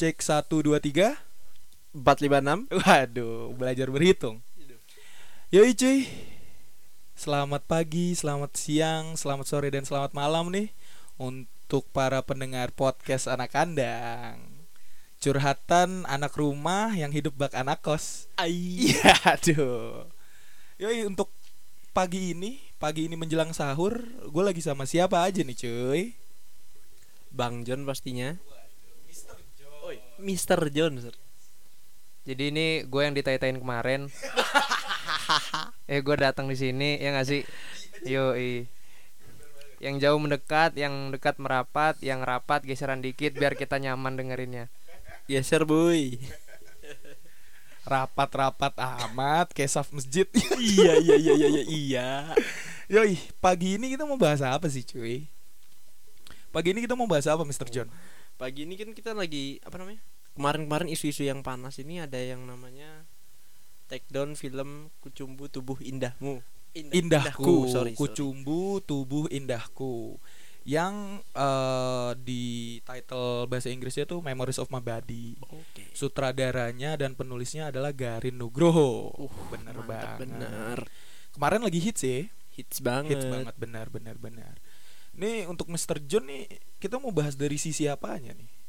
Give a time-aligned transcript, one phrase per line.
[0.00, 1.12] Cek 1 2 3.
[1.92, 4.40] 456 Waduh, belajar berhitung.
[5.52, 6.08] Yoi cuy.
[7.12, 10.72] Selamat pagi, selamat siang, selamat sore dan selamat malam nih
[11.20, 14.40] untuk para pendengar podcast anak kandang.
[15.20, 18.32] Curhatan anak rumah yang hidup bak anak kos.
[18.40, 20.08] Iya, aduh.
[20.80, 21.28] Yoi untuk
[21.92, 26.02] pagi ini, pagi ini menjelang sahur, gue lagi sama siapa aja nih cuy?
[27.28, 28.40] Bang John pastinya
[30.70, 31.16] John Sir.
[32.28, 34.06] Jadi ini gue yang ditaitain kemarin.
[35.90, 37.42] eh gue datang di sini ya nggak sih?
[38.04, 38.36] Yo
[39.80, 44.68] Yang jauh mendekat, yang dekat merapat, yang rapat geseran dikit biar kita nyaman dengerinnya.
[45.24, 46.20] Geser boy
[47.88, 50.28] Rapat-rapat amat, kayak saf masjid.
[50.60, 52.08] Iya iya iya iya iya iya
[52.92, 55.24] Yoi, pagi ini kita mau bahas apa sih cuy?
[56.52, 57.70] Pagi ini kita mau bahas apa Mr.
[57.72, 57.88] John?
[58.34, 60.02] Pagi ini kan kita lagi Apa namanya
[60.40, 63.04] Kemarin-kemarin isu-isu yang panas ini Ada yang namanya
[63.92, 66.40] Take down film Kucumbu Tubuh Indahmu.
[66.70, 67.94] Indah- Indahku, sorry, sorry.
[67.98, 70.14] Kucumbu Tubuh Indahku.
[70.62, 72.44] Yang eh, di
[72.86, 75.34] title bahasa Inggrisnya tuh Memories of My Body.
[75.42, 75.90] Oke.
[75.90, 79.10] Sutradaranya dan penulisnya adalah Garin Nugroho.
[79.18, 80.22] Uh, Bener banget.
[80.22, 80.78] bener.
[81.34, 82.30] Kemarin lagi hits ya?
[82.54, 83.18] Hits banget.
[83.18, 84.54] Hits banget, benar, benar, benar
[85.18, 85.98] Nih untuk Mr.
[86.06, 86.46] John nih
[86.78, 88.59] Kita mau bahas dari sisi apanya nih?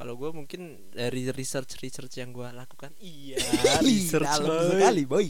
[0.00, 3.36] Kalau gue mungkin dari research-research yang gue lakukan Iya
[4.16, 4.72] Dalam boy.
[4.72, 5.28] sekali boy.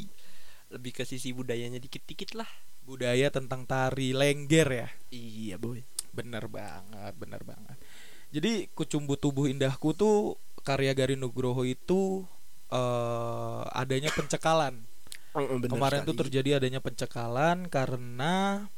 [0.70, 2.46] Lebih ke sisi budayanya dikit-dikit lah.
[2.86, 4.88] Budaya tentang tari lengger ya?
[5.10, 5.82] Iya boy.
[6.14, 7.74] Bener banget bener banget.
[8.30, 12.22] Jadi kucumbu tubuh indahku tuh karya Garin Nugroho itu
[12.70, 14.86] eh adanya pencekalan.
[15.66, 18.70] Kemarin tuh terjadi adanya pencekalan karena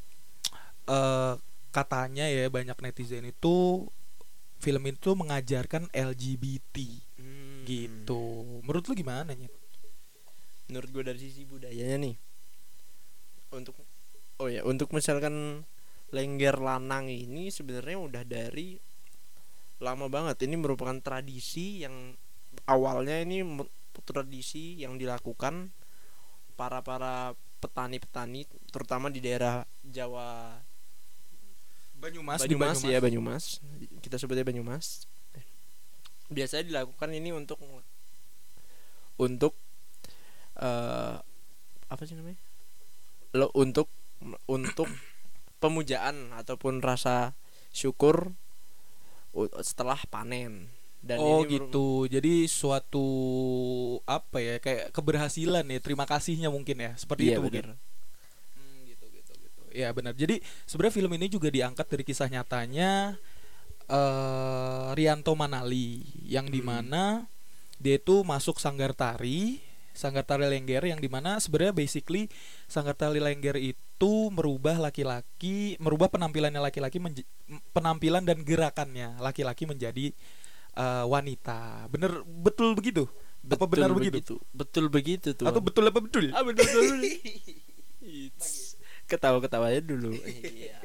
[0.88, 1.36] eh
[1.68, 3.88] katanya ya banyak netizen itu
[4.62, 6.76] film itu mengajarkan LGBT
[7.18, 7.66] Hmm.
[7.66, 8.46] gitu.
[8.62, 9.50] Menurut lu gimana nih
[10.70, 12.16] menurut gue dari sisi budayanya nih
[13.52, 13.76] untuk
[14.40, 15.66] oh ya untuk misalkan
[16.08, 18.78] lengger lanang ini sebenarnya udah dari
[19.82, 20.46] lama banget.
[20.46, 22.14] Ini merupakan tradisi yang
[22.70, 23.42] awalnya ini
[24.06, 25.74] tradisi yang dilakukan
[26.56, 30.58] para para petani-petani terutama di daerah Jawa
[32.02, 33.44] Banyumas, Banyumas, Banyumas ya Banyumas
[34.02, 35.06] kita sebutnya Banyumas
[36.32, 37.62] biasanya dilakukan ini untuk
[39.20, 39.54] untuk
[40.58, 41.16] eh
[41.92, 42.40] apa sih namanya
[43.36, 43.86] lo untuk
[44.50, 44.88] untuk
[45.62, 47.38] pemujaan ataupun rasa
[47.70, 48.34] syukur
[49.62, 50.68] setelah panen
[51.02, 52.06] dan oh ini gitu.
[52.06, 53.06] Jadi suatu
[54.06, 56.92] apa ya kayak keberhasilan ya, terima kasihnya mungkin ya.
[56.94, 57.74] Seperti iya itu mungkin.
[57.74, 57.91] bener.
[59.72, 60.12] Ya benar.
[60.12, 63.16] Jadi sebenarnya film ini juga diangkat dari kisah nyatanya
[63.88, 66.54] eh Rianto Manali yang Hmm.
[66.54, 67.02] di mana
[67.82, 69.58] dia itu masuk sanggar tari,
[69.90, 72.30] sanggar tari lengger yang di mana sebenarnya basically
[72.70, 77.02] sanggar tari lengger itu merubah laki-laki, merubah penampilannya laki-laki
[77.74, 80.14] penampilan dan gerakannya laki-laki menjadi
[80.72, 81.90] eh, wanita.
[81.90, 83.08] Bener betul begitu?
[83.42, 84.38] apa benar begitu?
[84.54, 86.30] betul begitu tuh Atau betul apa betul?
[86.30, 86.98] ah betul betul
[89.12, 90.80] It's- ketawa-ketawa aja dulu Iya.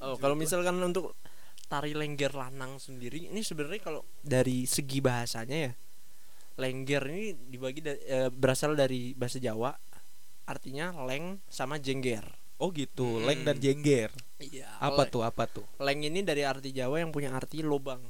[0.00, 1.16] oh kalau misalkan untuk
[1.66, 5.72] tari lengger lanang sendiri ini sebenarnya kalau dari segi bahasanya ya
[6.56, 9.72] lengger ini dibagi da- eh, berasal dari bahasa Jawa
[10.44, 12.26] artinya leng sama jengger
[12.60, 13.24] Oh gitu, Hmm.
[13.24, 14.12] leng dan jengger.
[14.36, 15.24] iya Apa tuh?
[15.24, 15.64] Apa tuh?
[15.80, 18.04] leng ini dari arti Jawa yang punya arti lobang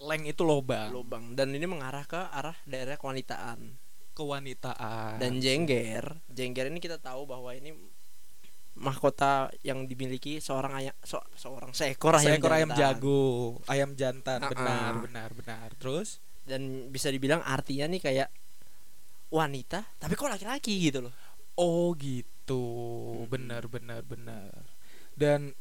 [0.00, 3.76] Leng itu lobang, lobang dan ini mengarah ke arah daerah kewanitaan
[4.12, 5.18] kewanitaan.
[5.22, 7.72] dan jengger jengger ini kita tahu bahwa ini
[8.80, 14.40] mahkota yang dimiliki seorang ayam so- seorang seekor ayam seekor ayam jago, ayam jantan.
[14.40, 14.50] Ah-ah.
[14.54, 15.68] Benar, benar, benar.
[15.76, 18.28] Terus dan bisa dibilang artinya nih kayak
[19.30, 21.14] wanita tapi kok laki-laki gitu loh
[21.60, 22.64] oh gitu.
[23.20, 23.28] Mm-mm.
[23.28, 24.64] Benar, benar, benar.
[25.12, 25.52] Dan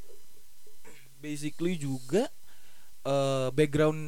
[1.19, 2.31] basically juga
[3.03, 3.99] eh, background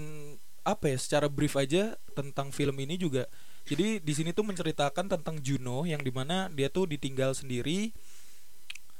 [0.64, 3.28] apa ya secara brief aja tentang film ini juga
[3.68, 7.94] jadi di sini tuh menceritakan tentang Juno yang di mana dia tuh ditinggal sendiri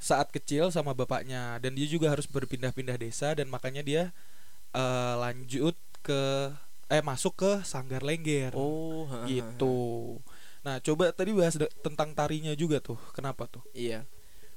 [0.02, 1.58] saat kecil sama bapaknya.
[1.62, 4.04] Dan dia juga harus berpindah-pindah desa dan makanya dia
[4.74, 6.54] eh, lanjut ke
[6.92, 8.52] eh masuk ke sanggar lengger.
[8.54, 9.28] Oh ha, ha, ha.
[9.30, 10.20] gitu.
[10.62, 13.00] Nah coba tadi bahas tentang tarinya juga tuh.
[13.18, 13.64] Kenapa tuh?
[13.74, 14.06] Iya.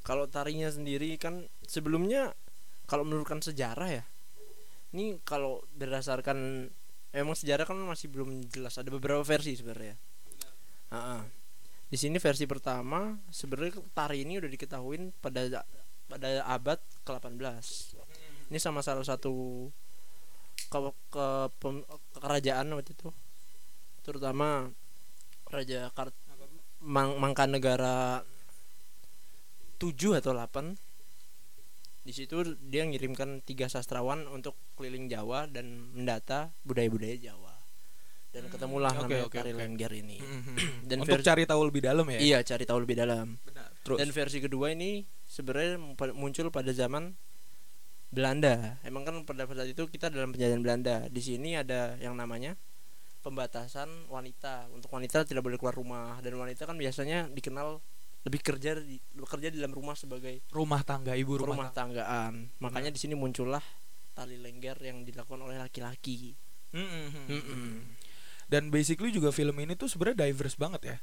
[0.04, 2.36] Kalau tarinya sendiri kan sebelumnya
[2.84, 4.04] kalau menurutkan sejarah ya
[4.94, 6.70] ini kalau berdasarkan
[7.14, 9.96] emang sejarah kan masih belum jelas ada beberapa versi sebenarnya.
[10.92, 11.26] Ha-ha.
[11.84, 15.62] di sini versi pertama sebenarnya tari ini udah diketahuin pada
[16.10, 17.38] pada abad ke-18
[18.50, 19.66] ini sama salah satu
[20.68, 20.78] ke
[21.10, 21.26] ke,
[21.58, 23.08] pem- ke kerajaan waktu itu.
[24.04, 24.68] Terutama
[25.48, 26.12] raja Kart
[26.84, 28.20] Mang Mangkanegara
[29.80, 30.76] 7 atau 8
[32.04, 37.56] di situ dia ngirimkan tiga sastrawan untuk keliling Jawa dan mendata budaya-budaya Jawa
[38.30, 39.56] dan Hmm, ketemulah oke, namanya tari oke.
[39.56, 40.56] Lengger ini Mhm.
[40.90, 42.18] Dan Untuk versi- cari tahu lebih dalam ya.
[42.18, 43.70] iya cari tahu lebih dalam Benar.
[43.80, 43.98] Terus.
[43.98, 45.80] dan versi kedua ini sebenarnya
[46.12, 47.16] muncul pada zaman
[48.08, 48.78] Belanda.
[48.82, 51.08] Emang kan pada saat itu kita dalam penjajahan Belanda.
[51.08, 52.54] Di sini ada yang namanya
[53.20, 54.70] pembatasan wanita.
[54.70, 57.82] Untuk wanita tidak boleh keluar rumah dan wanita kan biasanya dikenal
[58.24, 62.48] lebih kerja di bekerja di dalam rumah sebagai rumah tangga ibu rumah, rumah tanggaan.
[62.56, 63.60] Makanya di sini muncullah
[64.16, 66.32] tali lengger yang dilakukan oleh laki-laki.
[66.72, 67.28] Mhm.
[67.28, 67.66] Mm-mm.
[68.48, 70.96] Dan basically juga film ini tuh sebenarnya diverse banget ya.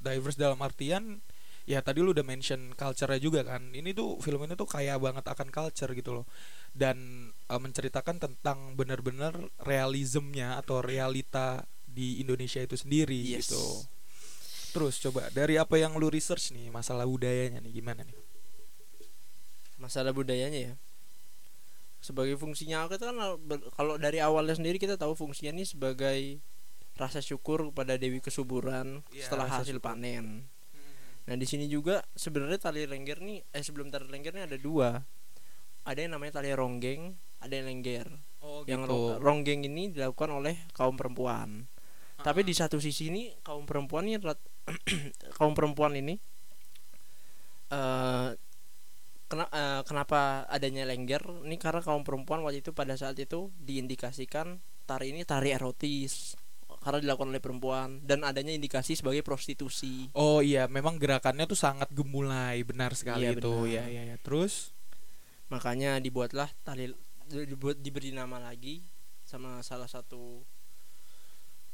[0.00, 1.20] Diverse dalam artian
[1.62, 3.68] ya tadi lu udah mention culture-nya juga kan.
[3.70, 6.26] Ini tuh film ini tuh kaya banget akan culture gitu loh.
[6.72, 13.52] Dan eh, menceritakan tentang benar-benar realismnya atau realita di Indonesia itu sendiri Yes.
[13.52, 13.60] gitu.
[14.72, 18.16] Terus coba dari apa yang lu research nih masalah budayanya nih gimana nih?
[19.76, 20.74] masalah budayanya ya
[21.98, 23.18] sebagai fungsinya aku itu kan
[23.74, 26.38] kalau dari awalnya sendiri kita tahu fungsinya ini sebagai
[26.94, 29.90] rasa syukur kepada Dewi Kesuburan Iya, setelah hasil syukur.
[29.90, 30.46] panen.
[31.26, 35.02] Nah di sini juga sebenarnya tali lengger nih eh sebelum tali lengger nih ada dua.
[35.82, 38.06] Ada yang namanya tali ronggeng, ada yang lengger.
[38.38, 41.66] Oh Yang ro- ronggeng ini dilakukan oleh kaum perempuan.
[42.18, 44.18] Tapi di satu sisi ini kaum perempuan ini
[45.36, 46.18] kaum perempuan ini
[47.72, 48.28] eh
[49.30, 51.24] kena- eh, kenapa adanya lengger?
[51.48, 56.36] Ini karena kaum perempuan waktu itu pada saat itu diindikasikan tari ini tari erotis
[56.82, 60.10] karena dilakukan oleh perempuan dan adanya indikasi sebagai prostitusi.
[60.18, 63.54] Oh iya, memang gerakannya tuh sangat gemulai, benar sekali Iya, itu.
[63.54, 63.70] benar.
[63.70, 64.16] Ya, ya, ya.
[64.20, 64.74] Terus
[65.52, 66.90] Makanya dibuatlah tali
[67.28, 68.80] dibuat diberi nama lagi
[69.28, 70.40] sama salah satu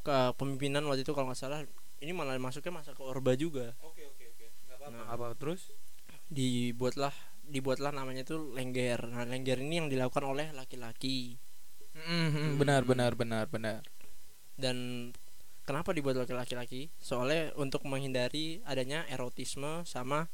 [0.02, 1.61] ke pemimpinan waktu itu kalau nggak salah
[1.98, 3.74] ini malah masuknya masa ke Orba juga.
[3.82, 4.46] Oke, oke, oke.
[4.78, 5.02] Apa-apa.
[5.10, 5.62] apa Terus?
[6.28, 7.12] dibuatlah
[7.48, 9.08] dibuatlah namanya itu lengger.
[9.08, 11.40] Nah, lengger ini yang dilakukan oleh laki-laki.
[11.96, 13.82] Mhm, benar, benar, benar, benar.
[14.54, 15.10] Dan
[15.64, 16.92] kenapa dibuat oleh laki-laki?
[17.00, 20.28] Soalnya untuk menghindari adanya erotisme sama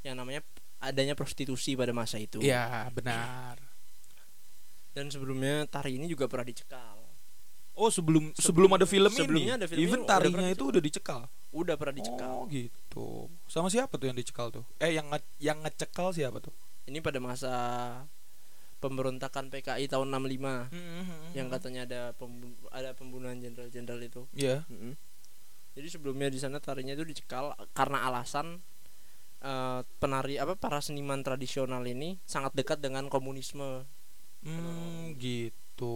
[0.00, 0.40] yang namanya
[0.80, 2.40] adanya prostitusi pada masa itu.
[2.40, 3.60] Iya, benar.
[4.96, 6.95] Dan sebelumnya tari ini juga pernah dicekal.
[7.76, 9.58] Oh, sebelum sebelum, Sebelum- ada film sebelumnya ini.
[9.60, 11.20] ada film even ini, udah tarinya pernah itu udah dicekal.
[11.52, 12.32] Udah pernah dicekal.
[12.32, 13.06] Oh, gitu.
[13.46, 14.64] Sama siapa tuh yang dicekal tuh?
[14.78, 16.56] Eh, yang nge- yang ngecekal siapa tuh?
[16.84, 17.52] Ini pada masa
[18.78, 20.68] pemberontakan PKI tahun 65
[21.32, 24.24] yang katanya ada pembu- ada pembunuhan jenderal-jenderal itu.
[24.32, 24.64] Iya.
[24.66, 24.96] Mm-mm.
[25.72, 28.64] Jadi sebelumnya di sana tarinya itu dicekal karena alasan
[29.38, 33.84] eh, penari apa para seniman tradisional ini sangat dekat dengan komunisme.
[34.40, 35.92] Hmm, gitu.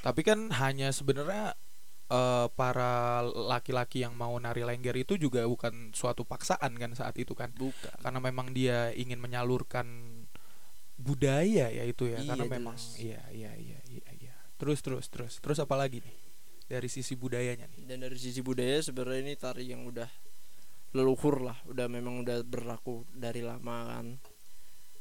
[0.00, 1.56] Tapi kan hanya sebenarnya
[2.10, 7.32] eh, para laki-laki yang mau nari lengger itu juga bukan suatu paksaan kan saat itu
[7.36, 7.52] kan.
[7.56, 8.00] Bukan.
[8.00, 9.86] Karena memang dia ingin menyalurkan
[11.00, 12.20] budaya ya itu ya.
[12.20, 13.00] Iya, Karena memang jelas.
[13.00, 14.34] iya iya iya iya iya.
[14.60, 15.40] Terus terus terus.
[15.40, 16.16] Terus apa lagi nih?
[16.70, 17.88] Dari sisi budayanya nih.
[17.88, 20.06] Dan dari sisi budaya sebenarnya ini tari yang udah
[20.90, 24.06] leluhur lah, udah memang udah berlaku dari lama kan.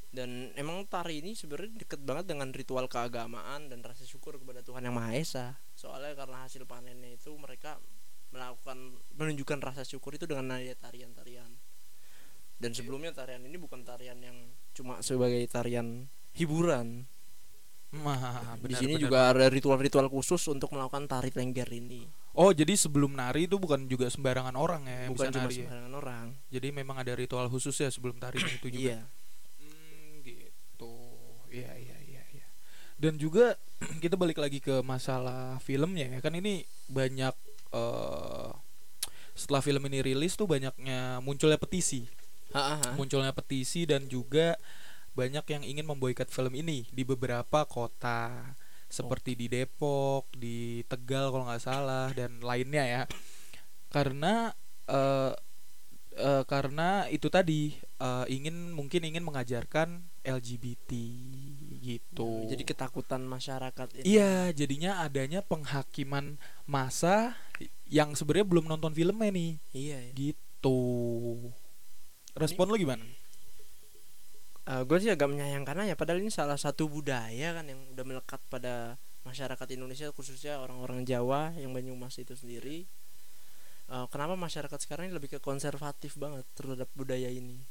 [0.10, 4.82] Dan emang tari ini sebenarnya deket banget dengan ritual keagamaan dan rasa syukur kepada Tuhan
[4.82, 5.62] yang Maha Esa.
[5.78, 7.78] Soalnya karena hasil panennya itu mereka
[8.34, 11.50] melakukan menunjukkan rasa syukur itu dengan nada tarian-tarian.
[12.60, 14.36] Dan sebelumnya tarian ini bukan tarian yang
[14.74, 17.06] cuma sebagai tarian hiburan.
[17.90, 19.04] Mah, Di benar, sini benar.
[19.06, 22.06] juga ada ritual-ritual khusus untuk melakukan tari lengger ini.
[22.38, 25.54] Oh, jadi sebelum nari itu bukan juga sembarangan orang ya bukan bisa cuma nari.
[25.54, 25.66] ya?
[25.66, 26.26] sembarangan orang.
[26.54, 28.78] Jadi memang ada ritual khusus ya sebelum tari itu juga.
[28.78, 29.00] Iya.
[31.50, 32.48] Iya, iya, iya, iya.
[32.96, 33.58] Dan juga
[34.04, 36.20] kita balik lagi ke masalah filmnya ya.
[36.22, 37.36] Kan ini banyak
[37.74, 38.52] eh
[39.40, 42.04] setelah film ini rilis tuh banyaknya munculnya petisi.
[42.52, 42.90] Ha, ha.
[42.98, 44.60] Munculnya petisi dan juga
[45.16, 48.54] banyak yang ingin memboikot film ini di beberapa kota
[48.90, 53.04] seperti di Depok, di Tegal kalau nggak salah dan lainnya ya.
[53.94, 54.52] Karena
[54.90, 55.34] eh
[56.20, 60.92] eh, karena itu tadi eh, ingin mungkin ingin mengajarkan LGBT
[61.80, 62.46] gitu.
[62.46, 64.04] Jadi ketakutan masyarakat ini.
[64.06, 66.38] Iya, jadinya adanya penghakiman
[66.70, 67.34] masa
[67.90, 69.52] yang sebenarnya belum nonton filmnya nih.
[69.74, 70.00] Iya.
[70.12, 70.14] ya.
[70.14, 70.80] Gitu.
[72.38, 73.04] Respon lu gimana?
[74.70, 75.98] gue Eh, sih agak menyayangkan aja.
[75.98, 81.58] Padahal ini salah satu budaya kan yang udah melekat pada masyarakat Indonesia khususnya orang-orang Jawa
[81.58, 82.86] yang Banyumas itu sendiri.
[83.90, 87.66] Eh, kenapa masyarakat sekarang ini lebih ke konservatif banget terhadap budaya ini?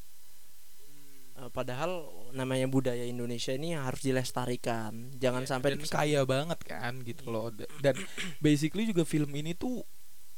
[1.39, 2.03] Eh, padahal
[2.35, 7.71] namanya budaya Indonesia ini harus dilestarikan jangan sampai dan kaya banget kan gitu loh Da-
[7.79, 7.95] dan
[8.39, 9.87] basically juga film ini tuh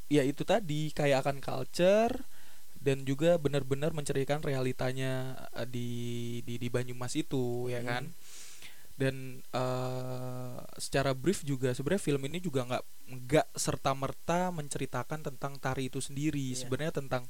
[0.07, 2.13] ya itu tadi kaya akan culture
[2.77, 5.89] dan juga benar-benar menceritakan realitanya eh, di
[6.45, 7.89] di di Banyumas itu ya Hmm.
[7.89, 8.05] kan
[8.95, 12.85] dan eh, secara brief juga sebenarnya film ini juga nggak
[13.25, 16.61] nggak serta merta menceritakan tentang tari itu sendiri Iya.
[16.61, 17.25] sebenarnya tentang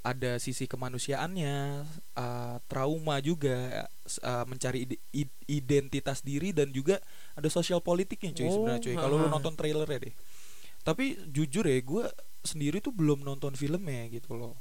[0.00, 1.54] ada sisi kemanusiaannya
[2.14, 6.98] eh, trauma juga eh, mencari ide- id- identitas diri dan juga
[7.34, 8.94] ada sosial politiknya cuy Oh, sebenarnya cuy.
[8.96, 10.14] Kalau lu nonton trailernya deh.
[10.80, 12.04] Tapi jujur ya gue
[12.38, 14.56] sendiri tuh belum nonton filmnya gitu loh.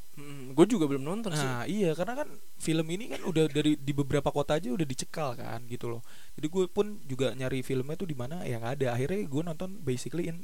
[0.51, 1.45] Gue juga belum nonton sih.
[1.45, 2.27] Nah iya karena kan
[2.57, 6.01] film ini kan udah dari di beberapa kota aja udah dicekal kan gitu loh.
[6.35, 8.87] Jadi gue pun juga nyari filmnya tuh di mana ya nggak ada.
[8.97, 10.43] Akhirnya gue nonton basically in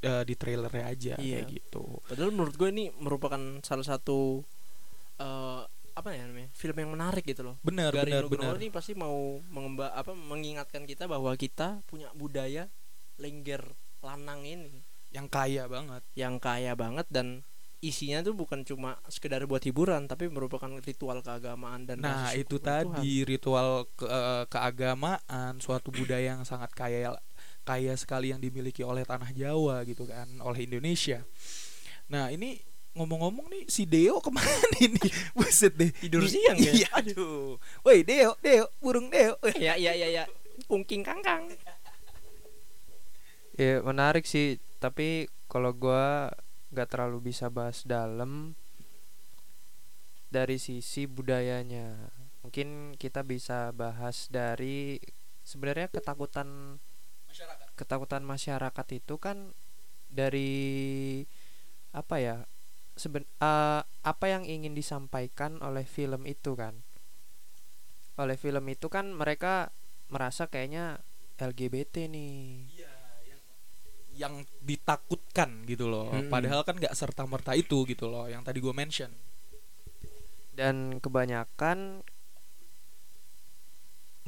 [0.00, 1.40] eh, di trailernya aja Iya.
[1.40, 1.84] kayak gitu.
[2.04, 4.40] padahal menurut gue ini merupakan salah satu
[5.16, 8.56] eh apa ya namanya film yang menarik gitu loh Benar Gari benar Nugroho benar.
[8.56, 9.12] ini pasti mau
[9.46, 12.70] mengemba apa mengingatkan kita bahwa kita punya budaya
[13.16, 13.60] lengger
[14.00, 14.80] lanang ini
[15.10, 16.02] Yang kaya banget.
[16.14, 17.42] yang kaya banget dan
[17.80, 22.84] isinya tuh bukan cuma sekedar buat hiburan tapi merupakan ritual keagamaan dan Nah itu kepada
[22.86, 22.94] Tuhan.
[22.94, 27.18] tadi ritual ke, eh, keagamaan suatu budaya yang sangat kaya
[27.70, 31.22] kaya sekali yang dimiliki oleh tanah Jawa gitu kan oleh Indonesia.
[32.10, 32.58] Nah ini
[32.98, 34.90] ngomong-ngomong nih si Deo ke mana nih?
[35.38, 35.94] Buset deh.
[35.94, 36.74] Tidur siang ya?
[36.74, 37.62] Iya aduh.
[37.86, 39.38] Woi Deo, Deo, burung Deo.
[39.54, 40.24] ya ya ya ya
[40.66, 41.46] ungking kangkang
[43.54, 46.34] Ya menarik sih, tapi kalau gua
[46.74, 48.58] nggak terlalu bisa bahas dalam
[50.26, 52.10] dari sisi budayanya.
[52.42, 54.98] Mungkin kita bisa bahas dari
[55.44, 56.80] sebenarnya ketakutan
[57.78, 59.56] ketakutan masyarakat itu kan
[60.10, 61.22] dari
[61.96, 62.36] apa ya?
[62.98, 66.76] Seben, eh, apa yang ingin disampaikan oleh film itu kan?
[68.20, 69.72] Oleh film itu kan mereka
[70.12, 71.00] merasa kayaknya
[71.40, 72.68] LGBT nih.
[74.20, 76.12] yang ditakutkan gitu loh.
[76.12, 76.28] Mm-mm.
[76.28, 78.28] Padahal kan nggak serta merta itu gitu loh.
[78.28, 79.12] Yang tadi gue mention.
[80.60, 82.04] dan kebanyakan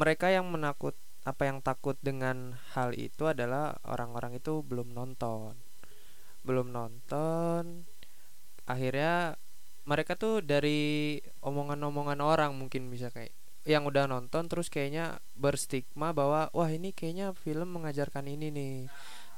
[0.00, 5.54] mereka yang menakut apa yang takut dengan hal itu adalah orang-orang itu belum nonton.
[6.42, 7.86] Belum nonton
[8.66, 9.34] akhirnya
[9.82, 16.50] mereka tuh dari omongan-omongan orang mungkin bisa kayak yang udah nonton terus kayaknya berstigma bahwa
[16.50, 18.76] wah ini kayaknya film mengajarkan ini nih.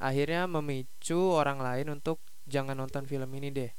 [0.01, 2.17] Akhirnya memicu orang lain untuk
[2.49, 3.71] jangan nonton film ini deh.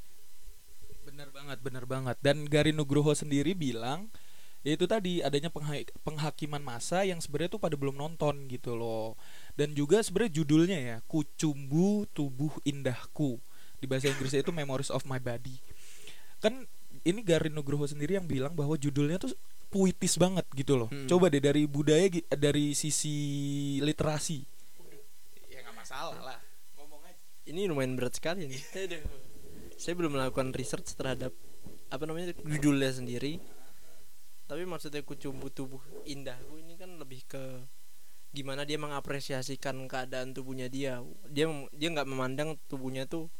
[1.06, 2.16] Bener banget, bener banget.
[2.22, 4.10] Dan Gari Nugroho sendiri bilang
[4.66, 9.14] yaitu tadi adanya pengha- penghakiman massa yang sebenarnya tuh pada belum nonton gitu loh.
[9.54, 13.38] Dan juga sebenarnya judulnya ya Kucumbu Tubuh Indahku.
[13.78, 15.54] Di bahasa Inggrisnya itu Memories of My Body.
[16.42, 16.66] Kan
[17.06, 19.30] ini Gari Nugroho sendiri yang bilang bahwa judulnya tuh
[19.70, 20.90] puitis banget gitu loh.
[20.90, 21.06] Hmm.
[21.06, 23.14] Coba deh dari budaya dari sisi
[23.78, 24.42] literasi.
[25.46, 26.38] Ya nggak masalah lah.
[26.75, 27.23] Ngomong aja.
[27.46, 28.58] ini lumayan berat sekali nih
[29.80, 31.30] saya belum melakukan research terhadap
[31.92, 33.38] apa namanya judulnya sendiri
[34.46, 37.42] tapi maksudnya kucumbu tubuh indahku ini kan lebih ke
[38.30, 41.02] gimana dia mengapresiasikan keadaan tubuhnya dia.
[41.26, 43.32] Dia dia nggak memandang tubuhnya tuh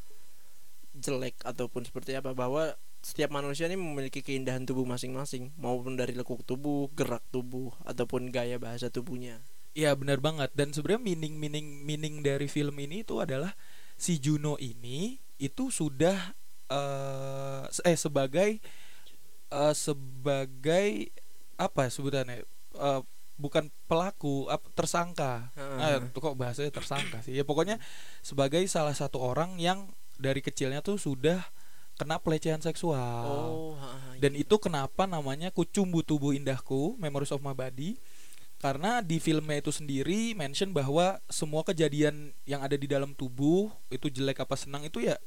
[0.96, 2.32] jelek ataupun seperti apa.
[2.32, 8.32] Bahwa setiap manusia ini memiliki keindahan tubuh masing-masing maupun dari lekuk tubuh gerak tubuh ataupun
[8.34, 9.38] gaya bahasa tubuhnya.
[9.76, 10.50] Iya benar banget.
[10.56, 13.52] Dan sebenarnya meaning meaning meaning dari film ini itu adalah
[14.00, 16.32] si Juno ini itu sudah
[17.68, 18.58] se- eh sebagai
[19.50, 21.11] eh, sebagai
[21.57, 22.45] apa ya sebutannya
[22.76, 23.00] Eh,
[23.37, 26.09] bukan pelaku ap- tersangka Heeh.
[26.12, 27.76] tuh kok bahasanya tersangka sih ya pokoknya
[28.25, 31.41] sebagai salah satu orang yang dari kecilnya tuh sudah
[32.00, 34.45] kena pelecehan seksual oh ha, dan iya.
[34.45, 38.00] itu kenapa namanya Kucumbu Tubuh Indahku Memories of My Body
[38.57, 44.09] karena di filmnya itu sendiri mention bahwa semua kejadian yang ada di dalam tubuh itu
[44.09, 45.21] jelek apa senang itu ya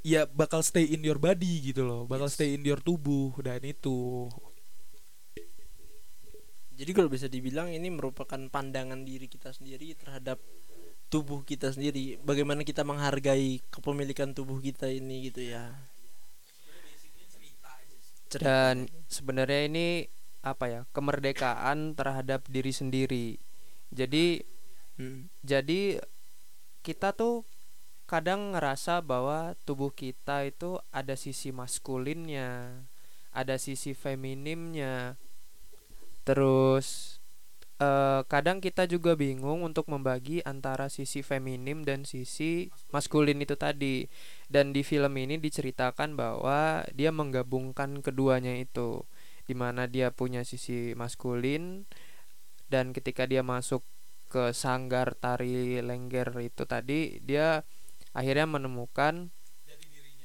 [0.00, 2.34] ya bakal stay in your body gitu loh bakal Yes.
[2.36, 4.28] stay in your tubuh dan itu
[6.80, 10.40] Jadi kalau bisa dibilang ini merupakan pandangan diri kita sendiri terhadap
[11.12, 12.16] tubuh kita sendiri.
[12.24, 15.76] Bagaimana kita menghargai kepemilikan tubuh kita ini gitu ya.
[18.30, 18.46] Cerita.
[18.46, 20.06] dan sebenarnya ini
[20.46, 23.26] apa ya kemerdekaan terhadap diri sendiri
[23.90, 24.46] jadi
[25.00, 25.32] Hmm.
[25.40, 25.96] jadi
[26.84, 27.48] kita tuh
[28.10, 32.82] kadang ngerasa bahwa tubuh kita itu ada sisi maskulinnya
[33.30, 35.14] ada sisi feminimnya
[36.26, 37.20] terus
[37.80, 44.06] eh, kadang kita juga bingung untuk membagi antara sisi feminim dan sisi maskulin itu tadi.
[44.52, 49.08] Dan di film ini diceritakan bahwa dia menggabungkan keduanya itu.
[49.48, 51.88] Di mana dia punya sisi maskulin
[52.70, 53.82] dan ketika dia masuk
[54.30, 57.66] ke sanggar tari lengger itu tadi dia
[58.10, 59.30] akhirnya menemukan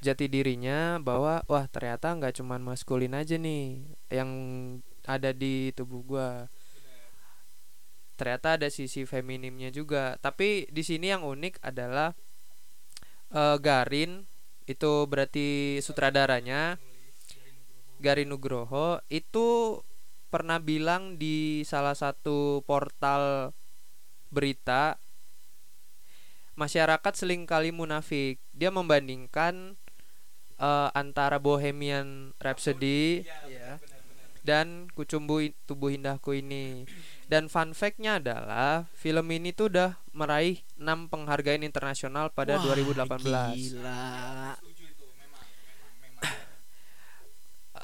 [0.06, 3.82] jati dirinya bahwa wah ternyata nggak cuman maskulin aja nih
[4.13, 4.30] yang
[5.06, 6.30] ada di tubuh gua.
[8.15, 10.15] Ternyata ada sisi feminimnya juga.
[10.22, 12.15] Tapi di sini yang unik adalah
[13.34, 14.24] eh, Garin
[14.65, 16.82] itu berarti sutradaranya
[18.01, 19.80] Garin Nugroho itu
[20.34, 23.54] pernah bilang di salah satu portal
[24.34, 25.00] berita
[26.56, 29.76] masyarakat sering kali munafik dia membandingkan
[30.58, 33.78] eh, antara Bohemian Rhapsody Iya.
[34.46, 36.86] dan Kucumbu Tubuh Indahku ini.
[37.26, 43.58] Dan fun fact-nya adalah film ini tuh udah meraih 6 penghargaan internasional pada Wah, 2018.
[43.58, 44.06] Gila.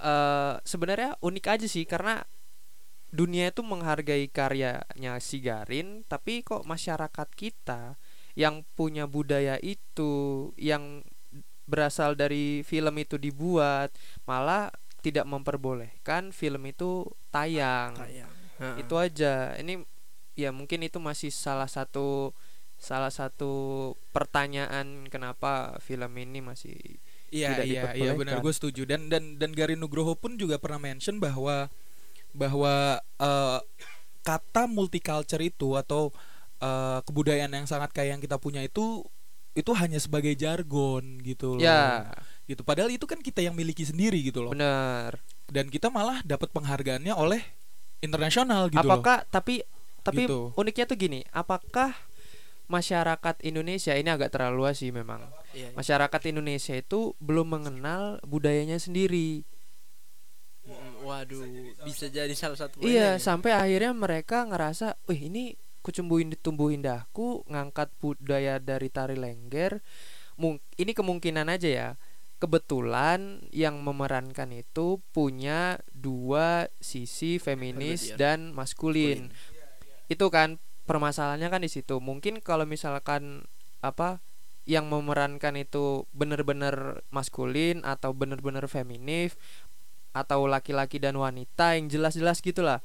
[0.01, 2.25] Eh, sebenarnya unik aja sih karena
[3.13, 8.00] dunia itu menghargai karyanya si Garin, tapi kok masyarakat kita
[8.36, 11.04] yang punya budaya itu yang
[11.68, 13.96] berasal dari film itu dibuat
[14.28, 14.72] malah
[15.02, 17.98] tidak memperbolehkan film itu tayang.
[17.98, 18.86] Heeh.
[18.86, 19.58] itu aja.
[19.58, 19.82] Ini
[20.38, 22.32] ya mungkin itu masih salah satu
[22.82, 26.78] salah satu pertanyaan kenapa film ini masih
[27.32, 28.44] Iya tidak iya iya benar.
[28.44, 28.84] Gue setuju.
[28.84, 31.72] Dan dan dan Garin Nugroho pun juga pernah mention bahwa
[32.36, 33.60] bahwa eh,
[34.22, 36.12] kata multicultural itu atau
[36.62, 39.01] eh, kebudayaan yang sangat kaya yang kita punya itu
[39.51, 41.62] itu hanya sebagai jargon gitu loh.
[41.62, 42.08] ya
[42.48, 42.62] Gitu.
[42.63, 44.51] Padahal itu kan kita yang miliki sendiri gitu loh.
[44.51, 47.44] benar Dan kita malah dapat penghargaannya oleh
[48.00, 49.00] internasional gitu loh.
[49.00, 49.63] apakah tapi
[50.01, 50.51] tapi Gitu.
[50.56, 51.94] uniknya tuh gini apakah
[52.65, 55.75] masyarakat Indonesia ini agak terlalu luas sih memang Iya.
[55.75, 59.44] masyarakat Indonesia itu belum mengenal budayanya sendiri
[61.01, 61.44] Waduh,
[61.82, 63.13] bisa jadi salah satu Iya, poinnya ya.
[63.18, 69.84] sampai akhirnya mereka ngerasa, "Wih, ini kucumbuin tumbuh indahku ngangkat budaya dari tari lengger."
[70.40, 71.89] Mung- ini kemungkinan aja ya.
[72.41, 78.17] Kebetulan yang memerankan itu punya dua sisi feminis Berbeda.
[78.17, 79.30] dan maskulin.
[80.10, 80.58] Itu kan
[80.89, 82.02] permasalahannya kan di situ.
[82.02, 83.46] Mungkin kalau misalkan
[83.86, 84.26] apa
[84.65, 89.38] yang memerankan itu benar-benar maskulin atau benar-benar feminis
[90.12, 92.84] atau laki-laki dan wanita yang jelas-jelas gitulah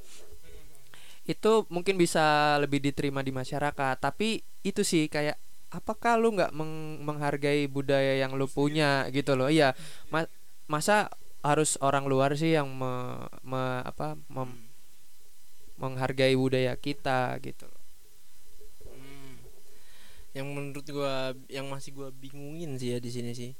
[1.27, 5.35] itu mungkin bisa lebih diterima di masyarakat tapi itu sih kayak
[5.75, 9.75] apakah lu nggak meng- menghargai budaya yang lu punya gitu loh iya
[10.15, 10.31] Ma-
[10.71, 11.11] masa
[11.43, 14.67] harus orang luar sih yang me- me- apa mem-
[15.77, 17.83] menghargai budaya kita gitu loh.
[18.89, 19.37] Hmm.
[20.33, 23.53] Yang menurut gua yang masih gua bingungin sih ya di sini sih.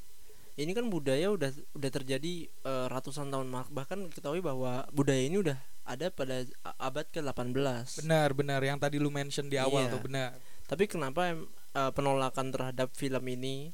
[0.57, 5.59] Ini kan budaya udah udah terjadi eh, ratusan tahun bahkan ketahui bahwa budaya ini udah
[5.87, 6.43] ada pada
[6.77, 8.03] abad ke-18.
[8.03, 9.93] Benar benar yang tadi lu mention di awal Iya.
[9.95, 10.31] tuh benar.
[10.67, 11.33] Tapi kenapa
[11.73, 13.71] eh, penolakan terhadap film ini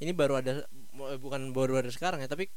[0.00, 0.64] ini baru ada
[1.12, 2.48] eh, bukan baru ada sekarang ya, tapi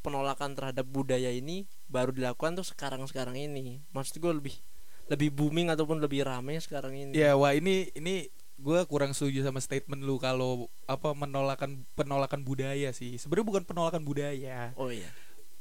[0.00, 3.80] penolakan terhadap budaya ini baru dilakukan tuh sekarang-sekarang ini.
[3.92, 4.56] Maksud gue lebih
[5.04, 7.12] lebih booming ataupun lebih rame sekarang ini.
[7.12, 12.88] Ya, wah ini ini gue kurang setuju sama statement lu kalau apa menolakan penolakan budaya
[12.96, 13.20] sih.
[13.20, 14.72] Sebenarnya bukan penolakan budaya.
[14.80, 15.08] Oh iya.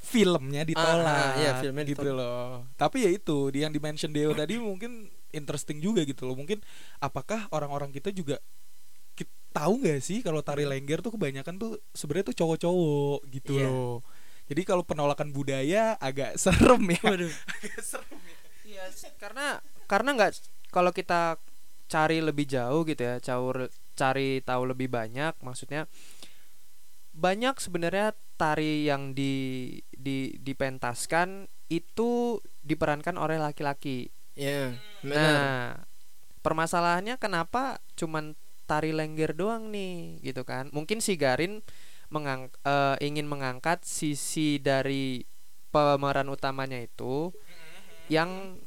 [0.04, 1.08] Filmnya ditolak.
[1.08, 2.20] Ah, iya, filmnya gitu ditolak.
[2.20, 2.68] loh.
[2.76, 6.36] Tapi ya itu, yang di mention Deo tadi mungkin interesting juga gitu loh.
[6.36, 6.60] Mungkin
[7.00, 8.36] apakah orang-orang kita juga
[9.16, 13.72] ki- tahu nggak sih kalau tari lengger tuh kebanyakan tuh sebenarnya tuh cowok-cowok gitu Iya.
[13.72, 14.04] loh.
[14.44, 17.00] Jadi kalau penolakan budaya agak serem ya.
[17.00, 17.32] Waduh.
[17.32, 18.38] Agak serem ya.
[18.68, 18.84] Iya,
[19.16, 19.48] karena
[19.88, 20.32] karena nggak
[20.68, 21.40] kalau kita
[21.88, 25.86] cari lebih jauh gitu ya, caur cari tahu lebih banyak, maksudnya
[27.14, 29.34] banyak sebenarnya tari yang di
[29.90, 34.10] di dipentaskan itu diperankan oleh laki-laki.
[34.34, 35.18] Ya, benar.
[35.18, 35.62] Nah,
[36.42, 38.34] permasalahannya kenapa cuman
[38.66, 40.70] tari lengger doang nih, gitu kan?
[40.74, 41.62] Mungkin si Garin
[42.10, 45.26] mengang eh, ingin mengangkat sisi dari
[45.74, 47.34] pemeran utamanya itu
[48.12, 48.62] yang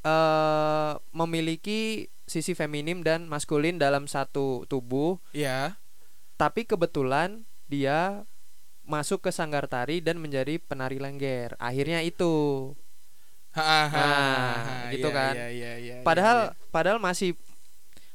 [0.00, 5.76] eh memiliki sisi feminim dan maskulin dalam satu tubuh, Iya.
[6.38, 8.24] tapi kebetulan dia
[8.90, 11.54] masuk ke sanggar tari dan menjadi penari lengger.
[11.62, 12.74] Akhirnya itu.
[13.54, 15.34] Nah, gitu iya, kan.
[15.34, 16.68] Iya, iya, iya, padahal iya.
[16.70, 17.34] padahal masih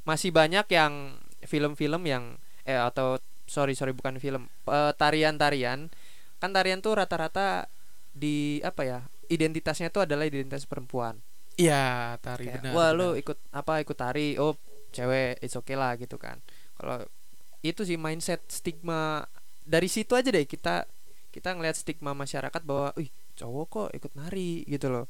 [0.08, 5.92] masih banyak yang film-film yang eh atau sorry sorry bukan film eh, tarian-tarian
[6.42, 7.70] kan tarian tuh rata-rata
[8.16, 11.22] di apa ya identitasnya tuh adalah identitas perempuan
[11.56, 12.72] Iya, tari Kayak, benar.
[12.76, 13.00] wah benar.
[13.00, 14.60] lu ikut apa ikut tari oh
[14.92, 16.44] cewek it's okay lah gitu kan
[16.76, 17.08] kalau
[17.64, 19.24] itu sih mindset stigma
[19.66, 20.86] dari situ aja deh kita
[21.30, 25.06] kita ngelihat stigma masyarakat bahwa wih cowok kok ikut nari gitu loh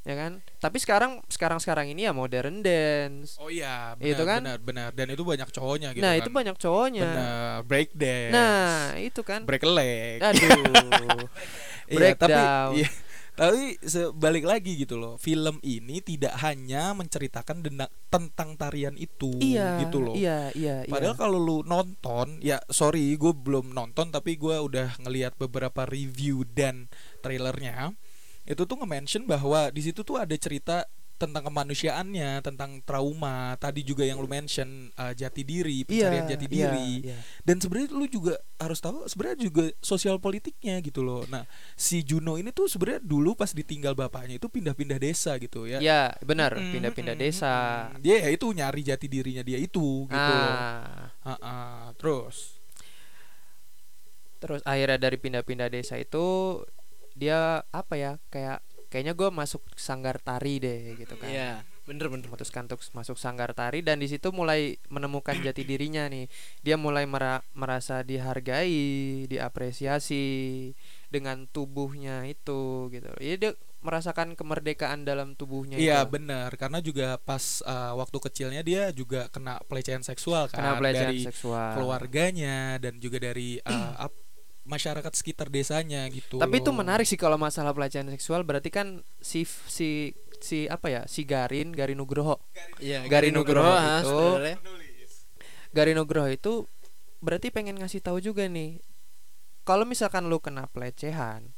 [0.00, 4.40] ya kan tapi sekarang sekarang sekarang ini ya modern dance Oh iya, benar, Itu kan?
[4.40, 4.88] benar, benar.
[4.92, 6.20] Dan itu banyak cowoknya gitu nah kan.
[6.20, 8.32] itu banyak cowoknya Benar, break dance.
[8.32, 10.18] nah itu kan break leg.
[10.20, 11.28] aduh
[11.90, 12.70] Iya, tapi breakdown.
[12.78, 12.88] iya,
[13.34, 15.14] tapi sebalik lagi gitu loh.
[15.16, 20.14] Film ini tidak hanya menceritakan dena- tentang tarian itu iya gitu loh.
[20.14, 21.20] iya iya Padahal iya.
[21.20, 26.90] kalau lu nonton, ya sorry gue belum nonton tapi gue udah ngelihat beberapa review dan
[27.24, 27.94] trailernya.
[28.44, 30.88] Itu tuh nge-mention bahwa di situ tuh ada cerita
[31.20, 33.52] tentang kemanusiaannya, tentang trauma.
[33.60, 36.90] Tadi juga yang lu mention uh, jati diri, pencarian iya, jati iya, diri.
[37.12, 37.18] iya.
[37.44, 41.28] Dan sebenarnya lu juga harus tahu sebenarnya juga sosial politiknya gitu loh.
[41.28, 41.44] Nah,
[41.76, 45.76] si Juno ini tuh sebenarnya dulu pas ditinggal bapaknya itu pindah-pindah desa gitu ya.
[45.84, 47.54] ya benar Mm, pindah-pindah mm, desa.
[48.00, 50.34] Dia ya itu nyari jati dirinya dia itu gitu
[51.26, 51.90] ah.
[51.98, 52.60] terus
[54.40, 56.58] terus akhirnya dari pindah-pindah desa itu
[57.12, 61.30] dia apa ya kayak kayaknya gue masuk sanggar tari deh gitu kan.
[61.30, 62.26] Iya, bener bener.
[62.26, 66.26] memutuskan untuk masuk sanggar tari dan di situ mulai menemukan jati dirinya nih.
[66.66, 70.26] Dia mulai mera- merasa dihargai diapresiasi
[71.08, 73.08] dengan tubuhnya itu gitu.
[73.22, 78.92] Ya dia merasakan kemerdekaan dalam tubuhnya Iya benar karena juga pas uh, waktu kecilnya dia
[78.92, 80.60] juga kena pelecehan seksual kan.
[80.60, 81.70] Kena pelecehan dari seksual.
[81.80, 83.94] keluarganya dan juga dari uh,
[84.62, 86.36] masyarakat sekitar desanya gitu.
[86.38, 86.78] tapi itu loh.
[86.78, 91.72] menarik sih kalau masalah pelecehan seksual berarti kan si si si apa ya si Garin
[91.72, 92.40] Garin Nugroho
[92.78, 94.36] Iya, Gari Nugroho ah, itu-.
[95.72, 96.52] Garin Nugroho itu
[97.20, 98.80] berarti pengen ngasih tahu juga nih
[99.62, 101.52] kalau misalkan lu kena pelecehan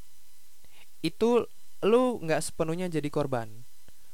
[1.00, 1.46] itu
[1.82, 3.50] lu nggak sepenuhnya jadi korban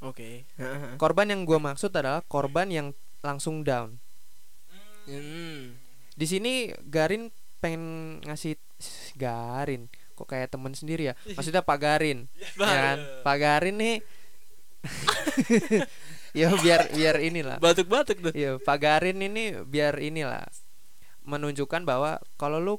[0.01, 0.45] Oke.
[1.03, 2.89] korban yang gua maksud adalah korban yang
[3.21, 4.01] langsung down
[5.09, 5.73] Hmm.
[6.13, 6.53] di sini
[6.85, 7.83] Garin pengen
[8.25, 8.55] ngasih
[9.19, 12.27] Garin kok kayak temen sendiri ya maksudnya Pak Garin
[12.59, 13.97] ya kan Pak Garin nih
[16.39, 18.33] ya biar biar inilah Batuk-batuk tuh.
[18.37, 20.47] Iya, Pak Garin ini biar inilah
[21.27, 22.75] menunjukkan bahwa kalau lu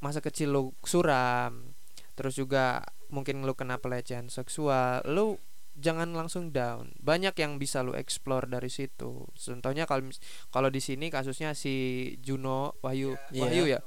[0.00, 1.74] masa kecil lu suram,
[2.16, 5.36] terus juga mungkin lu kena pelecehan seksual, lu
[5.76, 6.94] jangan langsung down.
[7.00, 9.26] Banyak yang bisa lu explore dari situ.
[9.32, 10.08] Contohnya kalau
[10.48, 11.74] kalau di sini kasusnya si
[12.22, 13.42] Juno Wahyu Iya.
[13.44, 13.80] Wahyu ya.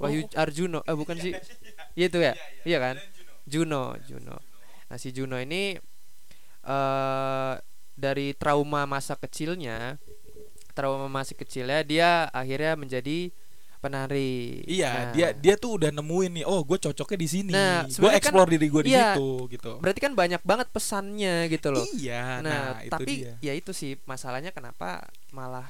[0.00, 1.32] Wahyu Arjuno, eh bukan sih.
[1.98, 2.34] Iya itu ya.
[2.62, 2.96] Iya kan?
[3.44, 4.38] Juno, Juno.
[4.86, 5.74] Nah, si Juno ini
[6.64, 7.54] eh
[7.98, 9.98] dari trauma masa kecilnya,
[10.72, 13.28] trauma masa kecilnya dia akhirnya menjadi
[13.80, 14.60] penari.
[14.68, 16.44] Iya, Nah, dia dia tuh udah nemuin nih.
[16.44, 17.52] Oh, gue cocoknya di sini.
[17.52, 19.16] Nah, gue sebenarnya kan- explore diri gue di iya.
[19.16, 19.72] situ gitu.
[19.80, 21.84] berarti kan banyak banget pesannya gitu loh.
[21.96, 23.34] Iya, nah, nah, itu tapi dia.
[23.40, 25.66] ya itu sih masalahnya kenapa malah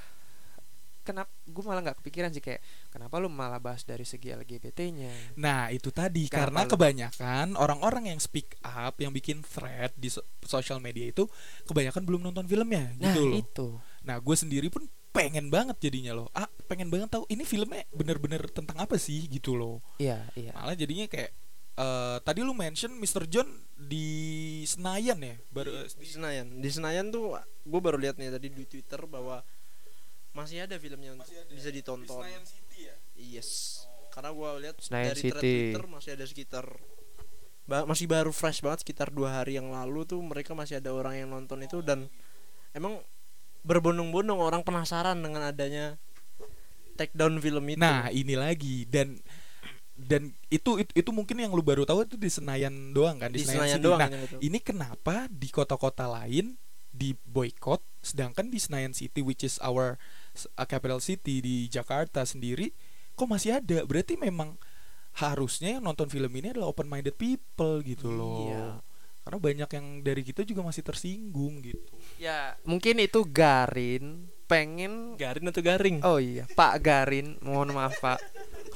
[1.01, 5.35] kenapa gue malah nggak kepikiran sih kayak kenapa lu malah bahas dari segi LGBT-nya.
[5.35, 6.71] Nah, itu tadi Kenapa karena lu?
[6.71, 11.25] kebanyakan orang-orang yang speak up, yang bikin thread di so- sosial media itu
[11.65, 13.37] kebanyakan belum nonton filmnya Nah, gitu loh.
[13.37, 13.69] itu.
[14.03, 16.31] Nah, gue sendiri pun pengen banget jadinya loh.
[16.31, 19.83] Ah, pengen banget tahu ini filmnya bener-bener tentang apa sih gitu loh.
[19.97, 20.53] Iya, iya.
[20.53, 21.33] Malah jadinya kayak
[21.73, 23.25] eh tadi lu mention Mr.
[23.25, 24.07] John di
[24.63, 29.01] Senayan ya, baru di Senayan di Senayan tuh gue baru lihat nih tadi di Twitter
[29.05, 29.41] bahwa
[30.31, 32.95] masih ada filmnya untuk bisa ditonton City ya.
[33.17, 35.39] yes karena gue lihat Senayan dari City.
[35.71, 36.65] Twitter masih ada sekitar
[37.65, 41.15] ba- masih baru fresh banget sekitar dua hari yang lalu tuh mereka masih ada orang
[41.17, 42.11] yang nonton itu dan
[42.71, 42.99] emang
[43.61, 45.95] berbondong-bondong orang penasaran dengan adanya
[46.95, 49.21] take down film itu Nah, ini lagi dan
[49.95, 53.45] dan itu, itu itu mungkin yang lu baru tahu itu di Senayan doang kan di
[53.45, 53.85] Senayan, Senayan City.
[53.85, 54.37] doang Nah, itu.
[54.41, 56.57] ini kenapa di kota-kota lain
[56.91, 60.01] di boykot sedangkan di Senayan City which is our
[60.65, 62.71] capital city di Jakarta sendiri
[63.13, 64.57] kok masih ada berarti memang
[65.19, 68.67] harusnya yang nonton film ini adalah open minded people gitu loh Iya.
[69.21, 71.83] karena banyak yang dari kita juga masih tersinggung gitu
[72.17, 78.19] Ya, mungkin itu Garin pengen garin atau garing Oh iya, Pak Garin, mohon maaf Pak,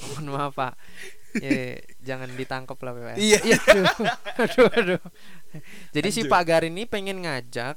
[0.07, 0.79] mohon maaf Pak.
[1.35, 3.19] Ya, jangan ditangkap lah PWS.
[3.19, 3.39] Iya.
[3.59, 3.91] aduh,
[4.39, 5.03] aduh, aduh.
[5.91, 6.31] Jadi si Lanjut.
[6.31, 7.75] Pak Garin ini pengen ngajak,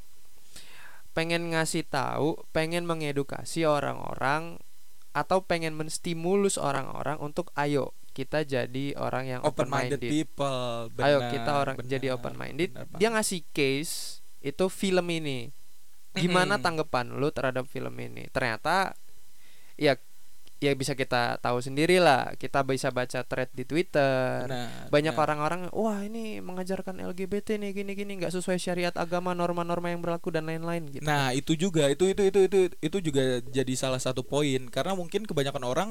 [1.18, 4.62] pengen ngasih tahu, pengen mengedukasi orang-orang
[5.18, 10.14] atau pengen menstimulus orang-orang untuk ayo kita jadi orang yang open open minded minded.
[10.14, 12.70] people Ayo benar, kita orang benar, jadi open minded.
[12.74, 15.50] benar Dia ngasih case itu film ini.
[16.14, 16.66] Gimana Mm-mm.
[16.66, 18.30] tanggapan lu terhadap film ini?
[18.30, 18.94] Ternyata
[19.78, 19.98] ya
[20.58, 24.50] ya bisa kita tahu sendiri lah kita bisa baca thread di Twitter.
[24.50, 29.94] Benar, banyak orang-orang wah ini mengajarkan LGBT nih gini gini nggak sesuai syariat agama norma-norma
[29.94, 31.06] yang berlaku dan lain-lain gitu.
[31.06, 34.66] Nah itu juga itu itu itu itu itu juga jadi salah satu poin.
[34.74, 35.90] Karena mungkin kebanyakan orang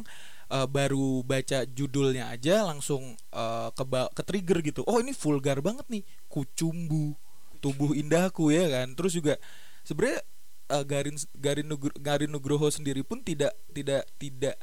[0.51, 4.83] eh, baru baca judulnya aja langsung eh, ke ke trigger gitu.
[4.91, 7.15] Oh ini vulgar banget nih, kucumbu,
[7.63, 8.99] tubuh indahku ya kan.
[8.99, 9.39] Terus juga
[9.87, 10.27] sebenarnya
[10.69, 14.57] eh, Garin Garin Nugro- Garin Nugroho sendiri pun tidak tidak tidak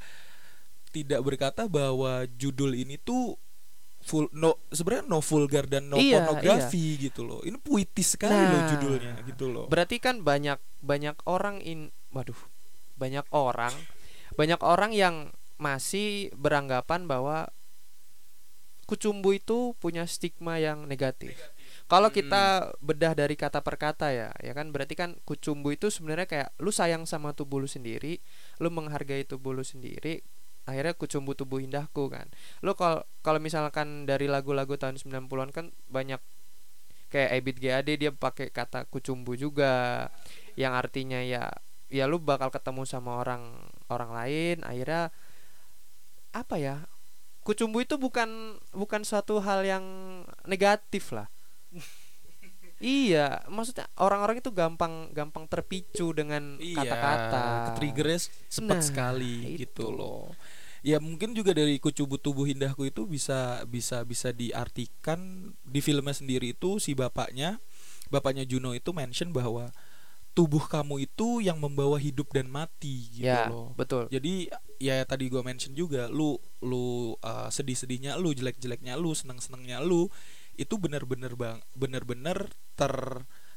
[0.90, 3.36] tidak berkata bahwa judul ini tuh
[4.00, 7.40] full no sebenarnya no vulgar dan no Iya, pornografi gitu loh.
[7.42, 9.66] Ini puitis sekali loh Nah, judulnya gitu loh.
[9.68, 12.38] berarti kan banyak banyak orang in waduh
[12.94, 13.72] banyak orang
[14.36, 15.16] banyak orang yang
[15.56, 17.48] masih beranggapan bahwa
[18.84, 21.40] kucumbu itu punya stigma yang negatif.
[21.92, 24.72] Kalau kita bedah dari kata per kata ya, ya kan?
[24.72, 28.24] Berarti kan kucumbu itu sebenarnya kayak lu sayang sama tubuh lu sendiri,
[28.64, 30.24] lu menghargai tubuh lu sendiri,
[30.64, 32.32] akhirnya kucumbu tubuh indahku kan.
[32.64, 36.24] Lu kalau kalau misalkan dari lagu-lagu tahun 90-an kan banyak
[37.12, 40.08] kayak Ebit GAD dia pakai kata kucumbu juga
[40.58, 41.54] yang artinya ya
[41.94, 43.54] ya lu bakal ketemu sama orang
[43.92, 45.12] orang lain akhirnya
[46.34, 46.76] apa ya?
[47.44, 49.84] Kucumbu itu bukan bukan suatu hal yang
[50.48, 51.33] negatif lah
[52.84, 57.72] iya maksudnya orang-orang itu gampang gampang terpicu dengan kata-kata.
[57.72, 58.20] Iya, triggernya
[58.52, 59.68] cepat Nah, sekali itu.
[59.68, 60.36] gitu loh.
[60.84, 66.52] Ya mungkin juga dari kucubu tubuh indahku itu bisa bisa bisa diartikan di filmnya sendiri
[66.52, 67.64] itu si bapaknya
[68.12, 69.72] bapaknya Juno itu mention bahwa
[70.34, 73.72] tubuh kamu itu yang membawa hidup dan mati gitu ya loh.
[73.80, 74.12] betul.
[74.12, 80.12] Jadi ya tadi gua mention juga lu lu uh, sedih-sedihnya lu jelek-jeleknya lu seneng-senengnya lu
[80.56, 82.94] itu benar-benar bang benar-benar ter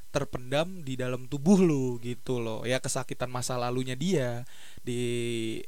[0.07, 2.63] terpendam di dalam tubuh lu gitu loh.
[2.63, 4.47] Ya kesakitan masa lalunya dia
[4.81, 5.01] di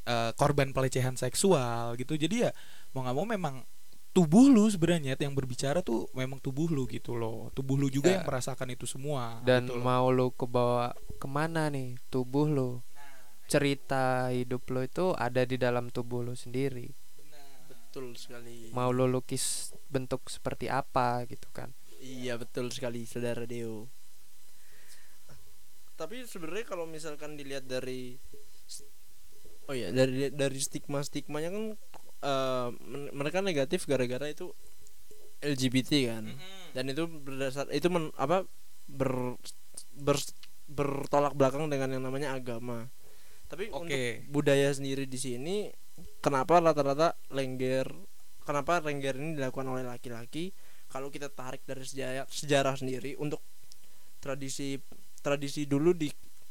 [0.08, 2.16] uh, korban pelecehan seksual gitu.
[2.16, 2.50] Jadi ya
[2.96, 3.54] mau nggak mau memang
[4.10, 7.52] tubuh lu sebenarnya yang berbicara tuh memang tubuh lu gitu loh.
[7.54, 8.14] Tubuh lu juga Ya.
[8.18, 12.70] yang merasakan itu semua dan gitu mau lu kebawa ke mana nih tubuh lu?
[13.50, 16.90] Cerita hidup lo itu ada di dalam tubuh lo sendiri.
[17.68, 18.70] Betul sekali.
[18.70, 23.84] Mau lo lukis bentuk seperti apa gitu kan Iya betul sekali saudara Deo.
[26.00, 28.16] Tapi sebenarnya kalau misalkan dilihat dari
[29.68, 31.64] oh ya dari dari stigma stigmanya kan
[32.80, 34.48] men- mereka negatif gara-gara itu
[35.44, 36.24] LGBT kan
[36.72, 38.48] dan itu berdasar itu men, apa
[38.88, 39.36] ber,
[39.92, 40.36] ber-
[40.72, 42.88] bertolak belakang dengan yang namanya agama.
[43.52, 43.76] Tapi Oke.
[43.76, 44.00] untuk
[44.32, 45.56] budaya sendiri di sini
[46.24, 47.92] kenapa rata-rata lengger
[48.42, 50.52] kenapa lengger ini dilakukan oleh laki-laki?
[50.90, 53.38] Kalau kita tarik dari sejarah sejarah sendiri untuk
[54.18, 54.76] tradisi
[55.22, 56.10] tradisi dulu di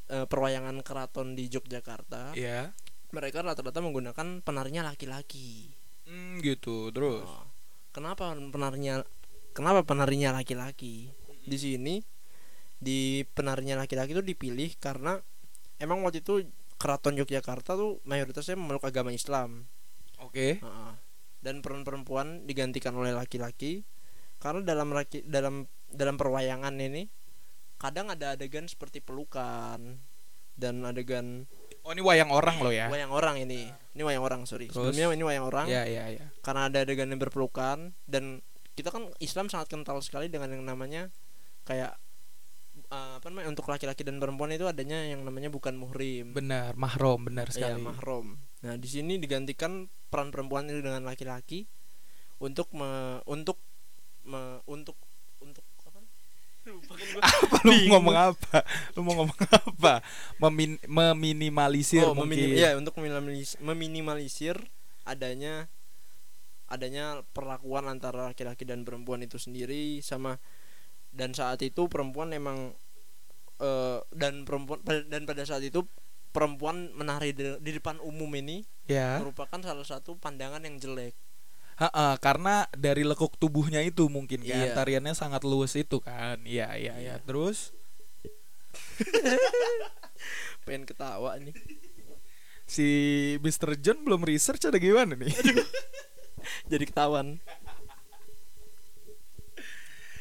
[0.10, 2.71] eh, perwayangan keraton di Yogyakarta ya
[3.10, 5.73] mereka rata-rata menggunakan penarinya laki-laki.
[6.06, 6.93] Hmm, gitu.
[6.93, 7.25] Terus?
[7.25, 7.45] Oh,
[7.89, 9.02] kenapa penarinya
[9.54, 11.10] kenapa penarinya laki-laki?
[11.41, 12.02] Di sini
[12.80, 15.19] di penarinya laki-laki itu dipilih karena
[15.82, 16.47] emang waktu itu
[16.80, 19.67] keraton Yogyakarta tuh mayoritasnya memeluk agama Islam.
[20.21, 20.62] Oke.
[20.62, 20.91] Heeh.
[21.39, 23.84] Dan peran perempuan digantikan oleh laki-laki.
[24.39, 27.08] Karena dalam laki, dalam dalam perwayangan ini
[27.80, 29.99] kadang ada adegan seperti pelukan
[30.60, 31.47] dan adegan
[31.88, 32.91] oh ini wayang orang loh ya?
[32.91, 33.71] Wayang orang ini.
[33.95, 34.67] Ini wayang orang sorry.
[34.67, 34.91] Terus?
[34.93, 35.65] sebelumnya ini wayang orang.
[35.71, 36.28] Ya ya ya.
[36.43, 38.43] Karena ada adegan yang berpelukan dan
[38.75, 41.12] kita kan Islam sangat kental sekali dengan yang namanya
[41.67, 41.99] kayak
[42.91, 46.32] eh, apa namanya untuk laki-laki dan perempuan itu adanya yang namanya bukan muhrim.
[46.36, 47.84] Benar mahrom benar Iya, sekali.
[47.84, 48.39] mahrom.
[48.63, 51.69] Nah, di sini digantikan peran perempuan itu dengan laki-laki
[52.41, 53.62] untuk me, untuk
[54.26, 54.98] me, untuk
[55.39, 56.00] untuk apa?
[57.24, 57.58] Apa?
[57.65, 58.58] Lu mau ngomong apa?
[58.98, 59.93] Lu mau ngomong apa?
[60.41, 62.36] Memin meminimalisir oh, mungkin.
[62.36, 64.58] meminim, ya, untuk meminimalis- meminimalisir
[65.08, 65.72] adanya
[66.69, 70.38] adanya perlakuan antara laki-laki dan perempuan itu sendiri sama
[71.10, 72.78] dan saat itu perempuan emang
[73.58, 75.89] eh, dan perempuan dan pada saat itu
[76.30, 79.18] perempuan menari di, di depan umum ini ya.
[79.22, 81.13] merupakan salah satu pandangan yang jelek.
[81.80, 84.76] Ha-ha, karena dari lekuk tubuhnya itu mungkin kan Iya.
[84.76, 86.36] tariannya sangat luwes itu kan.
[86.44, 87.15] Iya iya iya.
[87.18, 87.24] Iya.
[87.24, 87.72] terus?
[90.68, 91.56] Pengen ketawa nih.
[92.70, 92.86] Si
[93.42, 93.80] Mr.
[93.80, 95.32] John belum research ada gimana nih?
[96.70, 97.39] Jadi ketahuan.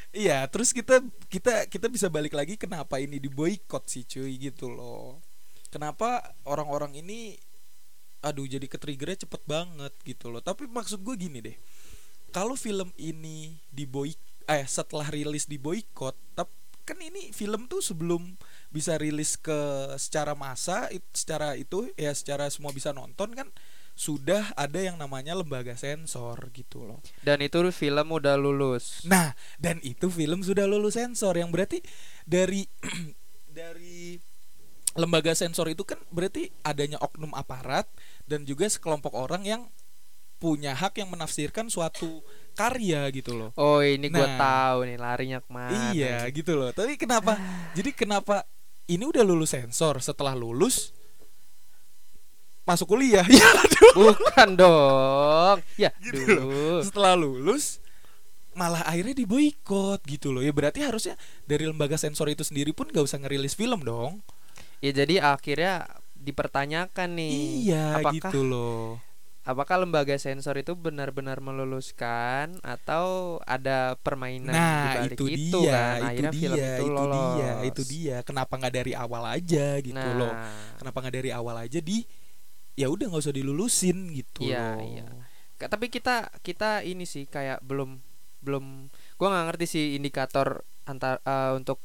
[0.08, 5.20] Iya terus kita kita kita bisa balik lagi kenapa ini diboykot sih cuy gitu loh
[5.68, 7.38] kenapa orang-orang ini
[8.18, 11.56] aduh jadi ketriggernya cepet banget gitu loh tapi maksud gue gini deh
[12.34, 16.50] kalau film ini diboik eh setelah rilis diboykot tap
[16.88, 18.40] kan ini film tuh sebelum
[18.72, 23.52] bisa rilis ke secara massa it- secara itu ya secara semua bisa nonton kan
[23.98, 27.02] sudah ada yang namanya lembaga sensor gitu loh.
[27.18, 29.02] Dan itu film udah lulus.
[29.02, 31.82] Nah, dan itu film sudah lulus sensor yang berarti
[32.22, 32.62] dari
[33.58, 34.14] dari
[34.94, 37.84] lembaga sensor itu kan berarti adanya oknum aparat
[38.24, 39.62] dan juga sekelompok orang yang
[40.38, 42.22] punya hak yang menafsirkan suatu
[42.54, 43.50] karya gitu loh.
[43.58, 44.38] Oh, ini Nah.
[44.38, 45.90] tahu nih larinya ke mana.
[45.90, 46.70] Iya, gitu loh.
[46.70, 47.34] Tapi kenapa?
[47.76, 48.46] jadi kenapa
[48.86, 50.94] ini udah lulus sensor setelah lulus
[52.64, 53.26] masuk kuliah?
[53.34, 53.48] Ya.
[53.94, 55.56] Bukan dong.
[55.80, 56.84] Ya, Gitu dulu.
[56.86, 57.82] Setelah lulus
[58.54, 60.42] malah akhirnya diboikot gitu loh.
[60.42, 61.14] Ya berarti harusnya
[61.46, 64.22] dari lembaga sensor itu sendiri pun gak usah ngerilis film dong.
[64.84, 65.86] Ya jadi akhirnya
[66.18, 67.38] dipertanyakan nih.
[67.62, 69.02] iya apakah gitu loh.
[69.50, 73.06] apakah lembaga sensor itu benar-benar meluluskan atau
[73.48, 75.98] ada permainan di Nah, balik itu itu dia, kan?
[76.08, 77.12] itu Akhirnya dia, film itu itu lolos.
[77.14, 78.16] dia, itu dia.
[78.24, 80.34] Kenapa nggak dari awal aja gitu nah, loh?
[80.78, 82.04] Kenapa nggak dari awal aja di
[82.78, 84.78] ya udah nggak usah dilulusin gitu Iya, loh.
[84.78, 85.06] iya.
[85.58, 87.98] Tapi kita kita ini sih kayak belum
[88.46, 88.64] belum
[89.18, 91.82] gua nggak ngerti sih indikator antar eh, untuk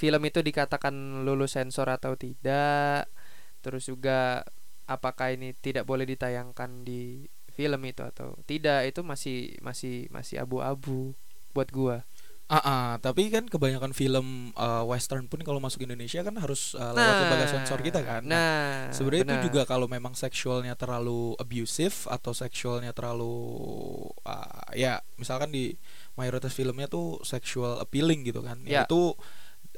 [0.00, 3.12] film itu dikatakan lulus sensor atau tidak.
[3.60, 4.40] Terus juga
[4.88, 11.12] apakah ini tidak boleh ditayangkan di film itu atau tidak itu masih masih masih abu-abu
[11.52, 12.08] buat gua.
[12.50, 16.90] Ah, ah, tapi kan kebanyakan film uh, western pun kalau masuk Indonesia kan harus uh,
[16.90, 18.26] lewat lembaga sensor kita kan.
[18.26, 23.38] Nah, Sebenarnya itu juga kalau memang seksualnya terlalu abusive atau seksualnya terlalu
[24.26, 25.78] uh, ya misalkan di
[26.18, 28.58] mayoritas filmnya tuh sexual appealing gitu kan.
[28.66, 28.84] Ya, Ya.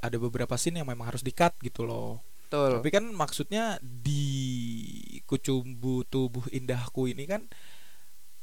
[0.03, 2.21] Ada beberapa scene yang memang harus di-cut gitu loh.
[2.51, 2.83] Betul.
[2.83, 4.27] Tapi kan maksudnya di
[5.25, 7.47] kucumbu tubuh indahku ini kan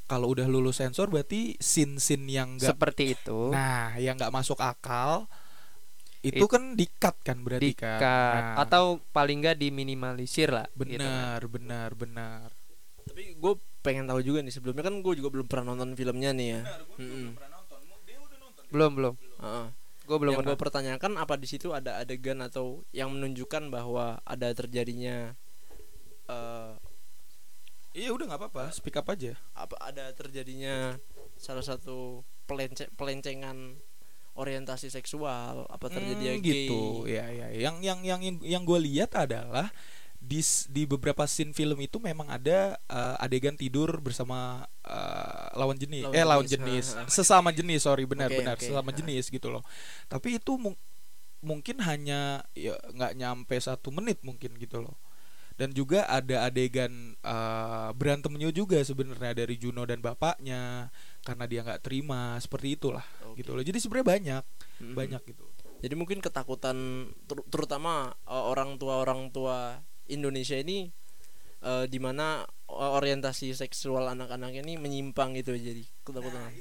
[0.09, 3.53] kalau udah lulus sensor berarti scene-scene yang enggak seperti itu.
[3.53, 5.29] Nah, yang nggak masuk akal
[6.25, 8.41] itu It- kan di-cut kan berarti dikat kan.
[8.57, 10.97] Nah, atau paling nggak diminimalisir lah gitu kan.
[10.97, 12.47] benar, benar, benar.
[13.05, 13.53] Tapi gue
[13.85, 16.61] pengen tahu juga nih sebelumnya kan gue juga belum pernah nonton filmnya nih ya.
[16.97, 17.27] Mm-mm.
[18.69, 19.67] belum belum Heeh.
[20.09, 24.49] Gue belum yang gue pertanyakan apa di situ ada adegan atau yang menunjukkan bahwa ada
[24.51, 25.37] terjadinya
[26.25, 26.73] eh
[27.89, 29.33] Iya udah nggak apa-apa, speak up aja.
[29.53, 30.93] apa ada terjadinya
[31.35, 33.81] salah satu pelence pelencengan
[34.37, 36.81] orientasi seksual apa terjadi Hmm, gitu.
[37.09, 37.49] Ya, ya.
[37.49, 39.73] Yang yang yang yang gue lihat adalah
[40.29, 46.05] di di beberapa scene film itu memang ada uh, adegan tidur bersama uh, lawan jenis.
[46.05, 47.09] Lawan eh lawan jenis, jenis.
[47.09, 49.65] Sesama jenis sorry benar Oke, benar oke, sesama jenis gitu loh.
[50.05, 50.77] Tapi itu mung-
[51.41, 54.93] mungkin hanya ya nggak nyampe satu menit mungkin gitu loh.
[55.59, 60.87] Dan juga ada adegan uh, berantemnya juga sebenarnya dari Juno dan bapaknya
[61.25, 63.43] karena dia nggak terima seperti itulah Oke.
[63.43, 63.63] gitu loh.
[63.65, 64.43] Jadi sebenarnya banyak
[64.79, 64.95] Mm-mm.
[64.95, 65.43] banyak gitu.
[65.79, 70.89] Jadi mungkin ketakutan ter- terutama orang tua orang tua Indonesia ini
[71.63, 76.51] eh, di mana eh, orientasi seksual anak-anak ini menyimpang gitu jadi ketakutan.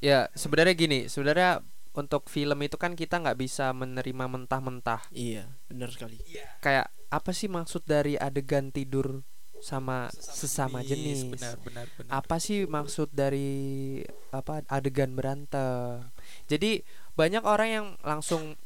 [0.00, 1.64] Ya sebenarnya gini sebenarnya
[1.96, 5.08] untuk film itu kan kita nggak bisa menerima mentah-mentah.
[5.12, 6.20] Iya benar sekali.
[6.60, 9.24] Kayak apa sih maksud dari adegan tidur
[9.64, 12.10] sama sesama jenis, benar benar benar.
[12.12, 16.04] Apa sih maksud dari apa adegan berantem?
[16.44, 16.84] Jadi
[17.16, 18.60] banyak orang yang langsung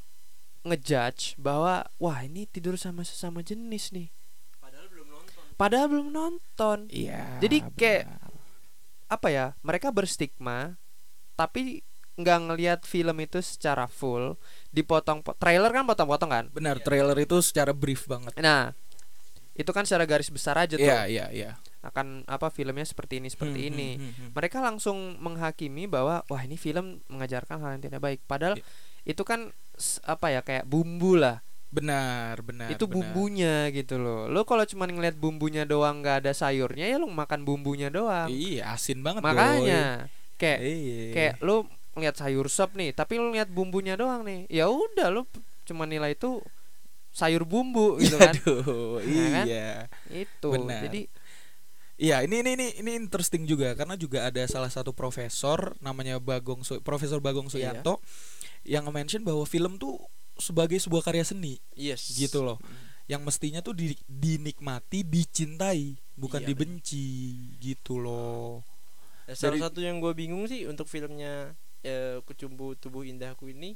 [0.67, 4.13] ngejudge bahwa wah ini tidur sama sesama jenis nih
[5.61, 6.89] padahal belum nonton.
[6.89, 8.33] Iya Jadi kayak- benar.
[9.11, 10.81] apa ya mereka berstigma
[11.35, 11.83] tapi
[12.15, 14.37] nggak ngelihat film itu secara full
[14.71, 16.45] dipotong trailer kan potong-potong kan?
[16.49, 18.33] Benar trailer itu secara brief banget.
[18.37, 18.73] Nah
[19.53, 20.81] itu kan secara garis besar aja tuh.
[20.81, 21.51] Iya iya iya.
[21.81, 23.89] Akan apa filmnya seperti ini seperti Hmm, ini.
[23.91, 24.31] hmm, hmm, hmm.
[24.33, 28.21] mereka langsung menghakimi bahwa wah ini film mengajarkan hal yang tidak baik.
[28.25, 28.65] Padahal Iya.
[29.07, 29.53] itu kan
[30.05, 32.95] apa ya kayak bumbu lah benar benar itu benar.
[32.99, 37.47] bumbunya gitu loh lo kalau cuma ngeliat bumbunya doang nggak ada sayurnya ya lo makan
[37.47, 40.37] bumbunya doang iya asin banget makanya boy.
[40.37, 41.63] kayak iya kayak lu
[41.95, 45.23] ngeliat sayur sop nih tapi lu ngeliat bumbunya doang nih ya udah lu
[45.63, 46.43] cuma nilai itu
[47.11, 49.45] sayur bumbu gitu kan Aduh, kan?
[49.47, 50.87] iya itu Benar.
[50.87, 51.03] jadi
[52.01, 56.65] Iya, ini ini ini ini interesting juga karena juga ada salah satu profesor namanya Bagong
[56.65, 57.77] Su- Profesor Bagong Iya.
[57.77, 58.01] Suyanto
[58.65, 60.01] yang nge-mention bahwa film tuh
[60.41, 62.59] sebagai sebuah karya seni yes gitu loh.
[63.07, 67.07] Yang mestinya tuh di- dinikmati, dicintai, bukan Iya, dibenci
[67.59, 68.63] gitu loh.
[69.27, 73.75] Ya, salah Dari- satu yang gue bingung sih untuk filmnya eh, Kucumbu Tubuh Indahku ini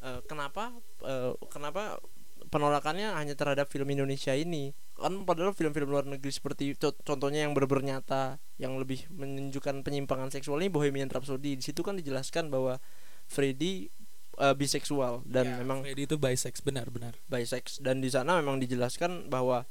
[0.00, 2.02] eh, kenapa eh, kenapa
[2.48, 7.52] penolakannya hanya terhadap film Indonesia ini kan padahal film-film luar negeri seperti co- contohnya yang
[7.52, 12.82] benar nyata yang lebih menunjukkan penyimpangan seksual ini Bohemian Rhapsody di situ kan dijelaskan bahwa
[13.28, 13.92] Freddy
[14.38, 17.18] eh, biseksual dan Ya, memang Freddy itu bisex benar-benar.
[17.26, 19.66] bisex dan di sana memang dijelaskan bahwa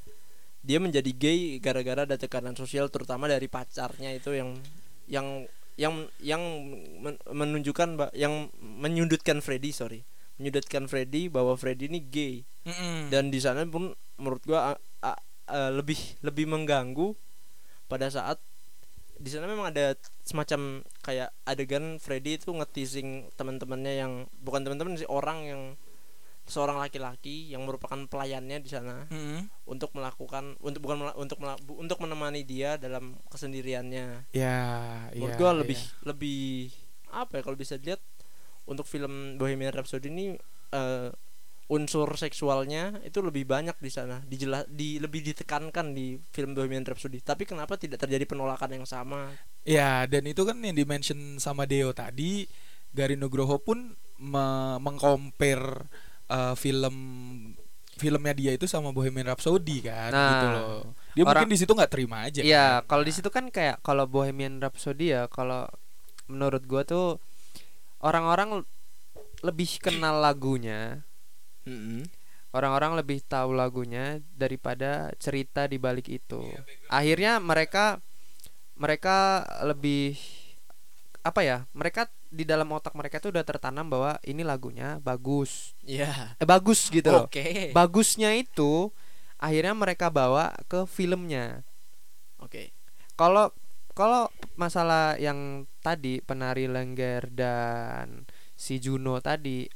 [0.59, 4.59] dia menjadi gay gara-gara ada tekanan sosial terutama dari pacarnya itu yang
[5.07, 5.47] yang
[5.77, 6.41] yang yang
[6.97, 10.03] men- menunjukkan yang menyudutkan Freddy sorry
[10.35, 13.07] menyudutkan Freddy bahwa Freddy ini gay Mm-mm.
[13.07, 17.15] dan di sana pun menurut gua a- a- a- lebih lebih mengganggu
[17.85, 18.41] pada saat
[19.17, 25.09] di sana memang ada semacam kayak adegan Freddy itu ngeteasing teman-temannya yang bukan teman-teman sih
[25.09, 25.61] orang yang
[26.47, 29.51] seorang laki-laki yang merupakan pelayannya di sana Mm-mm.
[29.67, 34.57] untuk melakukan untuk bukan mela- untuk mela- untuk menemani dia dalam kesendiriannya ya
[35.11, 35.59] menurut iya, gua iya.
[35.59, 36.71] lebih lebih
[37.11, 37.99] apa ya kalau bisa dilihat
[38.63, 40.25] untuk film Bohemian Rhapsody ini
[40.71, 41.09] eh,
[41.67, 47.19] unsur seksualnya itu lebih banyak di sana dijela di lebih ditekankan di film Bohemian Rhapsody
[47.19, 49.35] tapi kenapa tidak terjadi penolakan yang sama
[49.67, 52.47] Ya, dan itu kan yang dimention sama Deo tadi,
[52.95, 55.91] Gari Nugroho pun me- mengcompare
[56.31, 56.95] uh, film
[57.97, 60.79] filmnya dia itu sama Bohemian Rhapsody kan, Nah, gitu loh.
[61.11, 62.39] Dia orang- mungkin di situ nggak terima aja.
[62.39, 62.87] Iya, kan.
[62.87, 65.67] kalau di situ kan kayak kalau Bohemian Rhapsody ya kalau
[66.31, 67.19] menurut gua tuh
[67.99, 68.63] orang-orang
[69.43, 71.03] lebih kenal lagunya,
[72.55, 76.41] orang-orang lebih tahu lagunya daripada cerita di balik itu.
[76.89, 78.01] Akhirnya mereka
[78.77, 80.17] mereka lebih
[81.21, 81.57] apa ya?
[81.75, 85.75] Mereka di dalam otak mereka tuh udah tertanam bahwa ini lagunya bagus.
[85.83, 87.25] ya Eh bagus gitu loh.
[87.27, 88.91] oke Bagusnya itu
[89.37, 91.61] akhirnya mereka bawa ke filmnya
[92.41, 92.73] oke
[93.13, 93.53] kalau
[93.93, 98.25] kalau masalah yang tadi penari lengger dan
[98.57, 99.69] si Juno tadi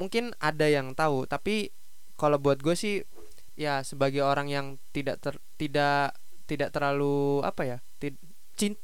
[0.00, 1.68] mungkin ada yang tahu tapi
[2.16, 3.04] kalau buat gue sih
[3.54, 6.16] ya sebagai orang yang tidak ter- tidak
[6.48, 7.78] tidak terlalu apa ya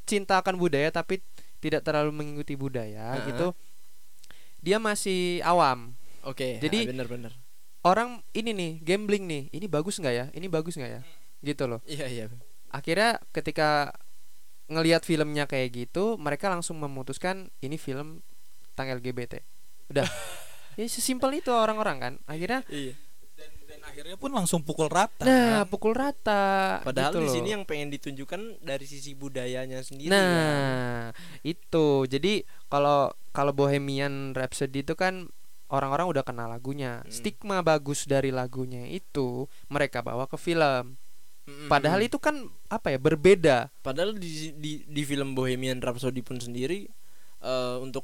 [0.05, 1.19] cinta akan budaya tapi
[1.57, 3.33] tidak terlalu mengikuti budaya Heeh.
[3.33, 3.47] gitu
[4.57, 5.93] dia masih awam.
[6.25, 7.33] Oke Jadi- bener-bener
[7.85, 11.01] orang ini nih gambling nih ini bagus nggak ya ini bagus nggak ya
[11.45, 11.79] gitu loh.
[11.85, 12.25] Iya iya.
[12.73, 13.93] Akhirnya ketika
[14.67, 18.19] ngelihat filmnya kayak gitu mereka langsung memutuskan ini film
[18.75, 19.39] tentang LGBT
[19.87, 20.03] udah
[20.77, 22.93] ya sesimpel itu orang-orang kan akhirnya iya
[23.33, 25.21] Dan, dan akhirnya pun langsung pukul rata.
[25.21, 31.09] nah pukul rata padahal gitu di sini yang pengen ditunjukkan dari sisi budayanya sendiri nah
[31.09, 31.17] kan.
[31.43, 35.29] itu jadi kalau kalau Bohemian Rhapsody itu kan
[35.67, 37.11] orang-orang udah kenal lagunya Hmm.
[37.11, 40.97] stigma bagus dari lagunya itu mereka bawa ke film
[41.43, 41.69] Mm-mm.
[41.69, 46.89] padahal itu kan apa ya berbeda Padahal di di, di film Bohemian Rhapsody pun sendiri
[47.39, 48.03] eh, untuk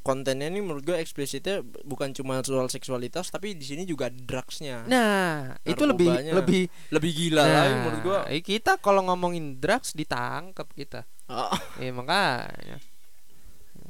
[0.00, 4.84] kontennya ini menurut gue eksplisitnya bukan cuma soal seksualitas tapi di sini juga drugsnya.
[4.84, 6.32] nah itu lebih Narkobanya.
[6.34, 8.18] lebih Lebih gila lagi menurut gue.
[8.30, 11.04] eh, kita kalau ngomongin drugs ditangkap kita.
[11.26, 12.80] Oh, Eh makanya.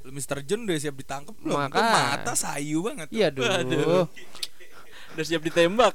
[0.03, 0.43] Mr.
[0.43, 1.55] John udah siap ditangkap belum?
[1.63, 3.09] Itu Maka- mata sayu banget.
[3.09, 3.47] Iya dulu.
[3.47, 4.05] Aduh.
[5.13, 5.95] udah siap ditembak.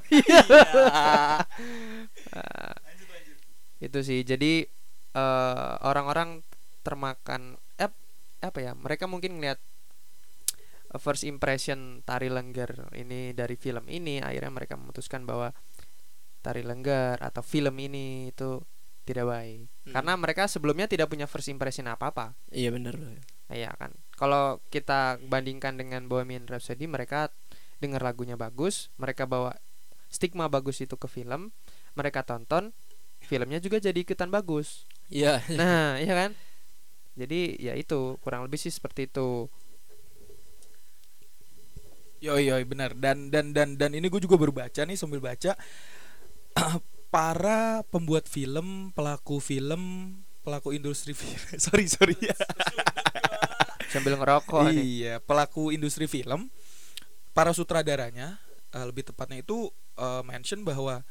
[3.78, 4.22] Itu sih.
[4.22, 4.64] Jadi
[5.12, 6.40] eh, orang-orang
[6.80, 7.90] termakan eh,
[8.40, 8.72] apa ya?
[8.72, 9.60] Mereka mungkin ngeliat
[10.98, 15.52] first impression tari lengger ini dari film ini akhirnya mereka memutuskan bahwa
[16.44, 18.62] tari lengger atau film ini itu
[19.06, 19.70] tidak baik.
[19.86, 19.94] Hmm.
[19.94, 22.34] Karena mereka sebelumnya tidak punya first impression apa-apa.
[22.50, 23.94] iya bener Iya kan.
[24.18, 27.30] Kalau kita bandingkan dengan Bohemian Rhapsody, mereka
[27.78, 29.54] dengar lagunya bagus, mereka bawa
[30.10, 31.54] stigma bagus itu ke film,
[31.94, 32.74] mereka tonton,
[33.22, 34.90] filmnya juga jadi ikutan bagus.
[35.06, 35.46] Iya.
[35.54, 36.30] Nah, iya kan?
[37.14, 39.46] Jadi ya itu kurang lebih sih seperti itu.
[42.24, 42.96] Yoi yoi benar.
[42.96, 45.52] Dan dan dan dan ini gue juga baru baca nih sambil baca.
[47.12, 50.12] Para pembuat film pelaku film
[50.42, 52.16] pelaku industri film sorry sorry.
[52.20, 52.36] Ya
[53.88, 54.84] Sambil ngerokok nih.
[55.00, 56.50] iya pelaku industri film
[57.32, 58.36] para sutradaranya
[58.74, 61.06] eh, lebih tepatnya itu eh, mention bahwa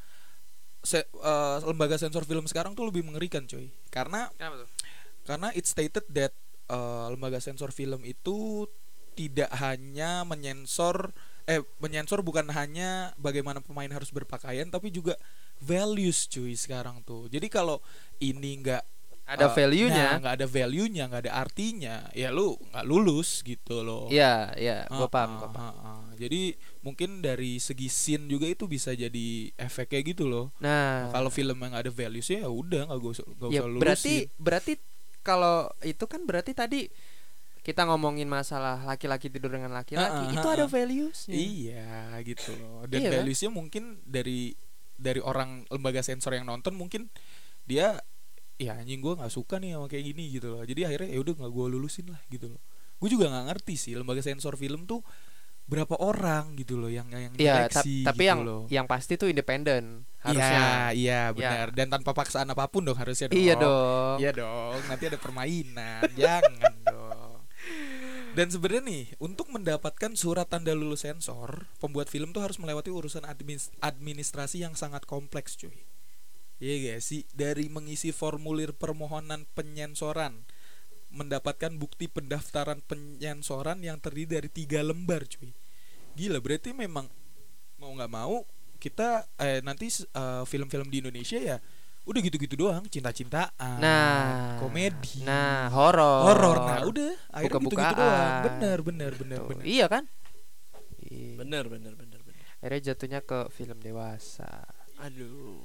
[0.84, 4.68] se- eh, lembaga sensor film sekarang tuh lebih mengerikan coy karena Kenapa tuh?
[5.26, 6.30] karena it stated that
[6.70, 8.68] uh, lembaga sensor film itu
[9.16, 11.10] tidak hanya menyensor
[11.46, 15.16] eh menyensor bukan hanya bagaimana pemain harus berpakaian tapi juga
[15.56, 17.80] values cuy sekarang tuh jadi kalau
[18.18, 18.84] ini nggak
[19.26, 20.06] Ada uh, value-nya.
[20.06, 24.76] nah, nggak ada value-nya nggak ada artinya ya lu nggak lulus gitu loh Iya, iya,
[24.86, 25.74] gua Ah, paham, ah, gua paham.
[25.74, 26.06] ah, ah.
[26.14, 29.26] jadi mungkin dari segi scene juga itu bisa jadi
[29.58, 33.50] efek kayak gitu loh Nah, kalau film yang ada values ya udah nggak usah nggak
[33.50, 34.38] ya usah berarti lulusin.
[34.38, 34.72] berarti
[35.20, 36.80] kalau itu kan berarti tadi
[37.66, 41.34] kita ngomongin masalah laki-laki tidur dengan laki-laki Ah, ah, itu ah, ada valuesnya.
[41.34, 41.90] Iya
[42.22, 42.86] gitu loh.
[42.86, 43.16] Dan Iya kan?
[43.18, 44.54] valuesnya mungkin dari
[44.94, 47.10] dari orang lembaga sensor yang nonton mungkin
[47.66, 47.98] dia
[48.56, 50.62] ya anjing gue nggak suka nih sama kayak gini gitu loh.
[50.62, 52.62] Jadi akhirnya ya udah nggak gue lulusin lah gitu loh.
[52.96, 55.02] Gue juga nggak ngerti sih lembaga sensor film tuh
[55.66, 58.62] berapa orang gitu loh yang yang Iya, ta- seleksi tapi gitu yang loh.
[58.70, 60.06] yang pasti tuh independen.
[60.22, 60.90] harusnya.
[60.90, 61.66] Iya, iya benar.
[61.70, 63.38] Dan tanpa paksaan apa pun dong harusnya dong.
[63.38, 64.16] Iya dong.
[64.18, 64.78] Iya dong.
[64.86, 66.02] Nanti ada permainan.
[66.18, 67.05] Jangan dong.
[68.36, 73.24] Dan sebenarnya nih, untuk mendapatkan surat tanda lulus sensor, pembuat film tuh harus melewati urusan
[73.80, 75.88] administrasi yang sangat kompleks, cuy.
[76.60, 77.24] Iya gak sih?
[77.32, 80.44] Dari mengisi formulir permohonan penyensoran,
[81.08, 85.56] mendapatkan bukti pendaftaran penyensoran yang terdiri dari tiga lembar, cuy.
[86.12, 87.08] Gila, berarti memang
[87.80, 88.44] mau nggak mau
[88.76, 91.56] kita eh, nanti eh, film-film di Indonesia ya
[92.06, 96.22] udah gitu-gitu doang, cinta-cintaan, Nah, komedi, Nah, horor.
[96.24, 96.56] horor.
[96.56, 97.94] Nah, udah akhirnya gitu-gitu Buka-bukaan.
[97.96, 98.32] doang.
[98.46, 99.64] Bener, bener, bener, Tuh, bener.
[99.64, 100.04] Iya kan?
[101.02, 101.34] Iya.
[101.36, 104.66] bener bener bener bener Akhirnya jatuhnya ke film dewasa.
[104.96, 105.62] aduh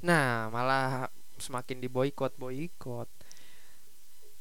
[0.00, 3.08] Nah, malah semakin diboykot boykot.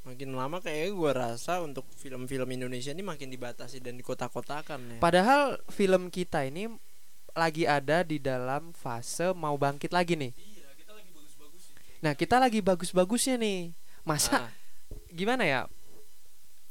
[0.03, 5.63] makin lama kayaknya gue rasa untuk film-film Indonesia ini makin dibatasi dan dikotak-kotakan ya Padahal
[5.69, 6.67] film kita ini
[7.31, 10.35] lagi ada di dalam fase mau bangkit lagi nih.
[12.03, 13.71] Nah, kita lagi bagus-bagusnya nih.
[14.03, 14.51] Masa Ah,
[15.07, 15.61] gimana ya?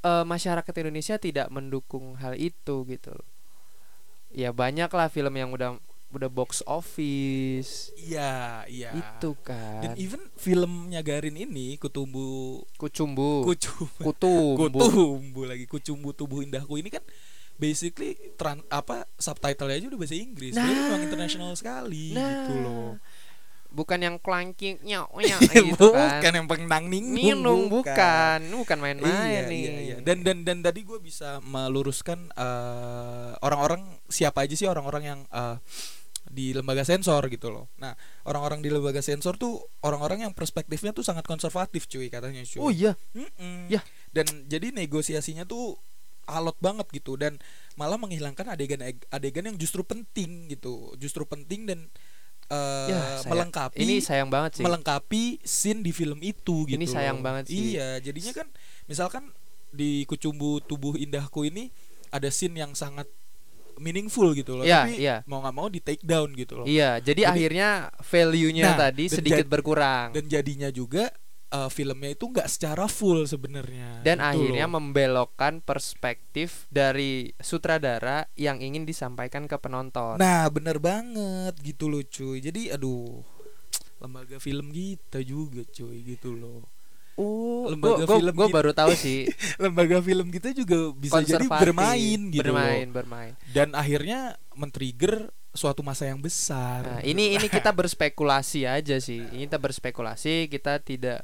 [0.03, 3.29] Eh, masyarakat Indonesia tidak mendukung hal itu gitu loh.
[4.29, 5.77] Ya banyak lah film yang udah
[6.13, 8.93] udah box office Iya, iya.
[8.93, 9.97] itu Dan kan.
[9.97, 14.69] even filmnya Garin ini Kutumbu Kucumbu, Kucumbu kutumbu.
[14.69, 17.01] Kutumbu lagi Kucumbu tubuh indahku ini kan
[17.57, 20.53] basically tran, apa subtitle aja udah bahasa Inggris.
[20.53, 20.81] Jadi Nah.
[20.91, 22.91] memang internasional sekali Nah, gitu loh.
[23.73, 26.21] Bukan yang clankingnya oh ya gitu kan.
[26.21, 29.61] bukan yang pengnang ningung Minum bukan, bukan iya, main-main nih.
[29.65, 29.97] iya, iya.
[30.05, 33.81] Dan dan dan tadi gue bisa meluruskan eh, orang-orang
[34.13, 35.57] siapa aja sih orang-orang yang eh,
[36.29, 37.67] di lembaga sensor gitu loh.
[37.83, 37.93] Nah,
[38.29, 42.61] orang-orang di lembaga sensor tuh orang-orang yang perspektifnya tuh sangat konservatif cuy katanya cuy.
[42.63, 43.67] Oh iya, Mm-mm.
[43.67, 43.83] Ya.
[44.15, 45.77] Dan jadi negosiasinya tuh
[46.31, 47.43] alot banget gitu dan
[47.75, 51.91] malah menghilangkan adegan-adegan yang justru penting gitu, justru penting dan
[52.53, 54.65] eh, Ya, melengkapi ini sayang banget sih.
[54.65, 56.77] melengkapi scene di film itu gitu.
[56.77, 57.75] Ini sayang banget sih.
[57.75, 58.47] Iya, jadinya kan
[58.85, 59.33] misalkan
[59.73, 61.73] di Kucumbu Tubuh Indahku ini
[62.09, 63.09] ada scene yang sangat
[63.81, 65.17] meaningful gitu loh, Iya, tapi iya.
[65.25, 66.67] mau nggak mau di take down gitu loh.
[66.69, 70.13] Iya, jadi, Jadi- akhirnya value-nya Nah, tadi sedikit berkurang.
[70.13, 71.09] Dan jadinya juga
[71.53, 74.01] eh, filmnya itu nggak secara full sebenarnya.
[74.01, 74.81] Dan gitu akhirnya loh.
[74.81, 80.17] membelokkan perspektif dari sutradara yang ingin disampaikan ke penonton.
[80.17, 82.41] Nah, bener banget gitu loh cuy.
[82.41, 83.21] Jadi aduh
[84.03, 86.67] lembaga film kita juga cuy gitu loh.
[87.15, 88.51] oh, lembaga gua, film gitu.
[88.51, 89.29] baru tahu sih.
[89.63, 92.95] lembaga film kita juga bisa jadi bermain gitu Bermain, loh.
[92.99, 93.33] bermain.
[93.53, 96.99] Dan akhirnya men-trigger suatu masa yang besar.
[96.99, 99.21] Nah, ini ini kita berspekulasi aja sih.
[99.21, 101.23] Ini kita berspekulasi, kita tidak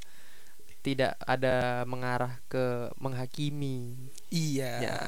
[0.89, 3.93] tidak ada mengarah ke menghakimi.
[4.33, 4.73] Iya.
[4.81, 4.99] Ya,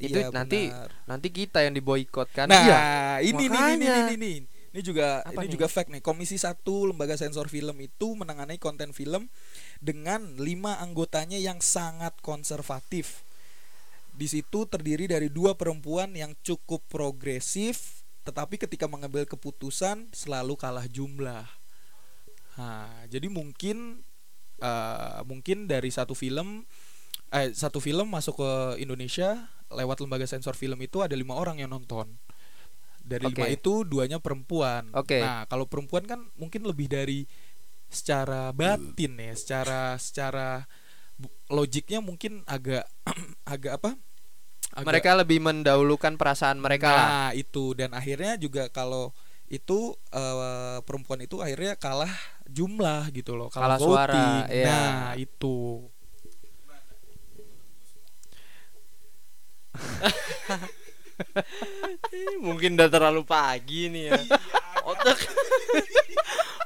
[0.00, 0.88] itu iya, nanti benar.
[1.04, 2.48] nanti kita yang diboykot kan.
[2.48, 2.80] Nah, Iya.
[3.20, 4.36] ini nih, ini nih, ini nih.
[4.70, 5.52] Ini juga Apa ini nih?
[5.58, 6.00] juga fact nih.
[6.00, 9.28] Komisi 1 Lembaga Sensor Film itu menangani konten film
[9.82, 13.26] dengan lima anggotanya yang sangat konservatif.
[14.14, 20.86] Di situ terdiri dari dua perempuan yang cukup progresif, tetapi ketika mengambil keputusan selalu kalah
[20.86, 21.44] jumlah.
[22.54, 24.06] Nah, jadi mungkin
[24.60, 26.68] eh, mungkin dari satu film
[27.30, 28.52] eh satu film masuk ke
[28.82, 32.18] Indonesia lewat lembaga sensor film itu ada lima orang yang nonton.
[33.00, 33.54] Dari lima Oke.
[33.54, 34.90] itu duanya perempuan.
[34.92, 35.22] Oke.
[35.22, 37.24] Nah, kalau perempuan kan mungkin lebih dari
[37.90, 40.66] secara batin ya, secara secara
[41.50, 42.86] logiknya mungkin agak
[43.52, 43.90] agak apa?
[44.70, 47.06] Agak- Mereka lebih mendahulukan perasaan mereka lah.
[47.06, 49.10] Nah, itu dan akhirnya juga kalau
[49.50, 49.78] itu
[50.14, 52.10] eh, perempuan itu akhirnya kalah
[52.46, 54.62] jumlah gitu loh, kalah, Kalah suara, voting.
[54.62, 54.66] iya.
[54.70, 55.58] Nah, itu.
[62.10, 64.20] Eh, mungkin udah terlalu pagi nih ya
[64.88, 65.18] otak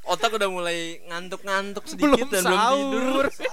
[0.06, 3.52] otak udah mulai ngantuk-ngantuk sedikit Belum dan belum tidur sahur.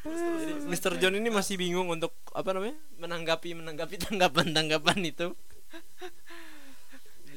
[0.00, 0.92] Jadi, Mr.
[1.02, 5.34] John ini masih bingung untuk apa namanya menanggapi menanggapi tanggapan-tanggapan itu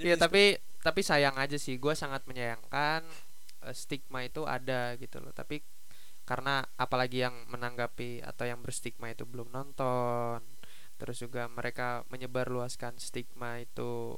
[0.04, 3.02] Iya tapi tapi sayang aja sih gue sangat menyayangkan
[3.64, 5.32] eh, stigma itu ada gitu loh.
[5.32, 5.64] Tapi
[6.24, 10.40] karena apalagi yang menanggapi atau yang berstigma itu belum nonton
[10.96, 14.16] terus juga mereka menyebarluaskan stigma itu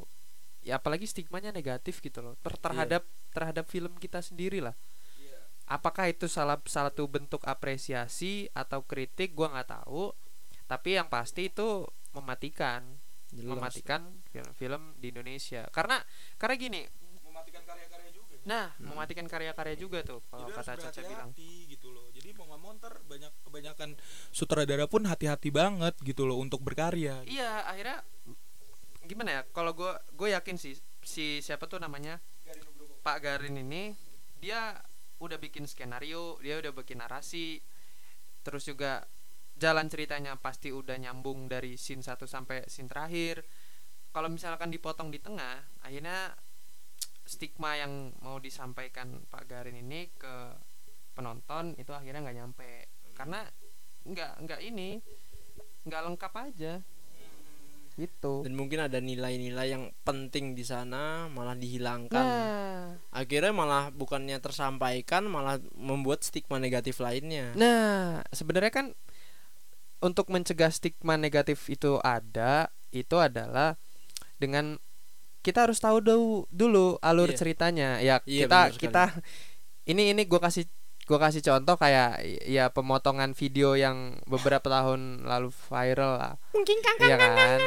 [0.62, 3.02] ya apalagi stigmanya negatif gitu loh ter- terhadap
[3.34, 4.78] terhadap film kita sendiri lah.
[5.66, 10.14] Apakah itu salah salah satu bentuk apresiasi atau kritik gua nggak tahu.
[10.70, 13.02] Tapi yang pasti itu mematikan
[13.34, 13.58] Jelas.
[13.58, 15.98] mematikan film-film di Indonesia karena
[16.38, 16.82] karena gini
[17.26, 18.36] mematikan karya-karya juga.
[18.46, 22.08] nah mematikan karya-karya juga tuh kalau Jadi kata Caca bilang gitu loh.
[22.14, 23.90] Jadi mau nggak mau ntar banyak kebanyakan
[24.30, 27.26] sutradara pun hati-hati banget gitu loh untuk berkarya.
[27.26, 28.06] iya akhirnya
[29.06, 30.74] gimana ya kalau gue gue yakin sih
[31.06, 32.18] si siapa tuh namanya
[33.06, 33.94] Pak Garin ini
[34.42, 34.82] dia
[35.22, 37.62] udah bikin skenario dia udah bikin narasi
[38.42, 39.06] terus juga
[39.56, 43.44] jalan ceritanya pasti udah nyambung dari scene 1 sampai scene terakhir.
[44.12, 46.32] Kalau misalkan dipotong di tengah akhirnya
[47.26, 50.56] stigma yang mau disampaikan Pak Garin ini ke
[51.16, 52.72] penonton itu akhirnya nggak nyampe.
[53.16, 53.44] Karena
[54.06, 55.00] nggak nggak ini
[55.88, 56.74] nggak lengkap aja.
[57.96, 58.44] Gitu.
[58.44, 62.26] Dan mungkin ada nilai-nilai yang penting di sana malah dihilangkan.
[62.28, 63.00] Nah.
[63.16, 67.56] Akhirnya malah bukannya tersampaikan malah membuat stigma negatif lainnya.
[67.56, 68.88] Nah, sebenarnya kan
[70.06, 73.74] untuk mencegah stigma negatif itu ada, itu adalah
[74.38, 74.78] dengan
[75.42, 77.38] kita harus tahu dulu, dulu alur Iya.
[77.38, 77.90] ceritanya.
[78.00, 79.04] Ya Iya, kita kita
[79.86, 80.70] ini ini gua kasih
[81.06, 86.34] gua kasih contoh kayak ya pemotongan video yang beberapa tahun lalu viral lah.
[86.50, 87.60] mungkin kan Iya kan?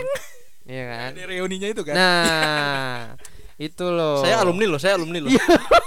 [0.66, 1.08] Iya kan?
[1.14, 1.94] Ada reuninya itu kan.
[1.94, 3.14] Nah,
[3.56, 4.22] itu loh.
[4.22, 5.30] saya alumni loh saya alumni loh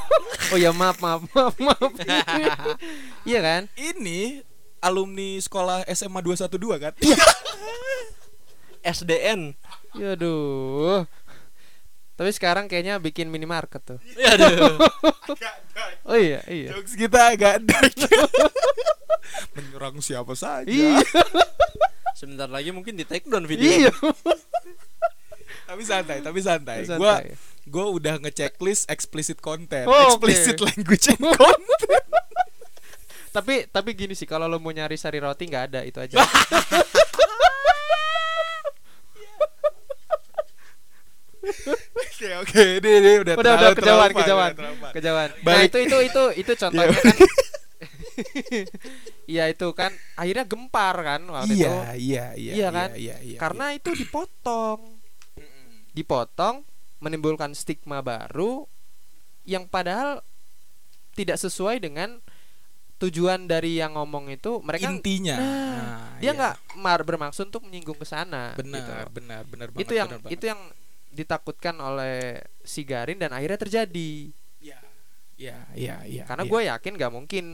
[0.51, 1.91] Oh ya maaf maaf maaf maaf.
[3.29, 3.61] Iya kan?
[3.75, 4.43] Ini
[4.81, 6.93] alumni sekolah SMA 212 kan?
[8.81, 9.53] SDN
[9.93, 11.05] Yaduh.
[12.17, 13.99] Tapi sekarang kayaknya bikin minimarket tuh.
[14.17, 14.77] Aduh.
[16.01, 16.73] Oh iya, iya.
[16.73, 17.93] Jokes kita agak dark.
[19.55, 20.65] Menyerang siapa saja.
[20.65, 20.97] Iya.
[22.17, 23.93] sebentar lagi mungkin di take down video Iya.
[25.69, 26.83] Tapi santai, tapi santai.
[26.83, 26.97] Santai.
[26.99, 27.15] Gua
[27.69, 32.05] gua udah ngechecklist explicit content, Oh, explicit language and content.
[33.31, 36.19] Tapi tapi gini sih kalau lo mau nyari sari roti nggak ada itu aja.
[41.41, 42.63] Oke, oke.
[42.77, 45.29] Ini, ini udah udah udah kejauhan trauma, kejauhan udah kejauhan.
[45.41, 47.15] Nah itu itu itu itu contohnya kan.
[49.31, 51.63] Iya itu kan akhirnya gempar kan waktu itu.
[51.63, 52.51] Iya, iya, iya.
[52.53, 52.89] Iya kan?
[52.93, 54.99] Iya, iya, Karena itu dipotong.
[55.95, 56.67] Dipotong
[56.99, 58.67] menimbulkan stigma baru
[59.47, 60.21] yang padahal
[61.15, 62.19] tidak sesuai dengan
[63.01, 65.35] tujuan dari yang ngomong itu mereka intinya.
[65.35, 66.37] Nah, Nah, dia iya.
[66.37, 69.83] nggak mar bermaksud untuk menyinggung ke sana benar, gitu benar, benar banget.
[69.83, 70.33] itu yang benar banget.
[70.37, 70.61] itu yang
[71.11, 74.31] ditakutkan oleh si Garin dan akhirnya terjadi
[74.61, 74.77] Iya,
[75.35, 76.23] iya, iya, iya.
[76.23, 76.51] karena iya.
[76.53, 77.45] gue yakin nggak mungkin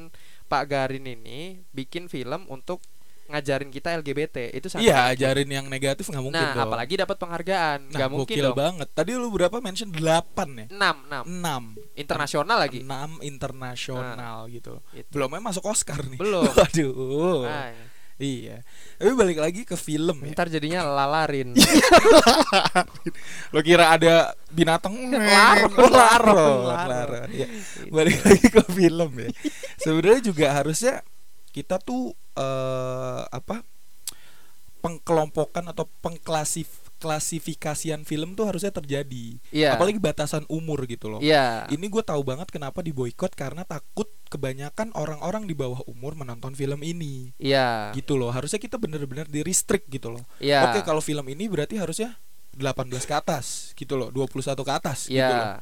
[0.46, 2.84] Pak Garin ini bikin film untuk
[3.28, 6.64] ngajarin kita LGBT itu sangat Iya, ajarin yang negatif nggak mungkin nah dong.
[6.66, 8.88] apalagi dapat penghargaan Nah, nggak mungkin gokil dong banget.
[8.92, 10.66] Tadi lu berapa mention 8 ya?
[10.72, 14.80] 6 6 6 internasional lagi 6 internasional gitu.
[14.92, 15.08] Itu.
[15.10, 16.16] Belumnya masuk Oscar nih.
[16.16, 16.48] Belum.
[16.56, 17.44] Waduh.
[17.44, 17.72] Nah,
[18.18, 18.66] Iya.
[18.98, 20.34] Tapi balik lagi ke film ya.
[20.34, 21.54] ntar jadinya lalarin
[23.54, 26.90] Lo kira ada binatang Laron, laron, laron.
[26.90, 27.30] laron.
[27.30, 27.48] Iya.
[27.88, 29.30] Balik lagi ke film ya.
[29.84, 31.06] Sebenarnya juga harusnya
[31.52, 33.66] kita tuh eh apa?
[34.78, 39.38] pengkelompokan atau pengklasif klasifikasian film tuh harusnya terjadi.
[39.54, 39.78] Iya.
[39.78, 41.22] Apalagi batasan umur gitu loh.
[41.22, 46.58] iya Ini gue tahu banget kenapa diboykot karena takut kebanyakan orang-orang di bawah umur menonton
[46.58, 47.32] film ini.
[47.38, 48.34] iya Gitu loh.
[48.34, 50.26] Harusnya kita bener-bener di restrict gitu loh.
[50.42, 52.18] iya Oke, kalau film ini berarti harusnya
[52.58, 55.62] 18 ke atas gitu loh, 21 ke atas gitu loh.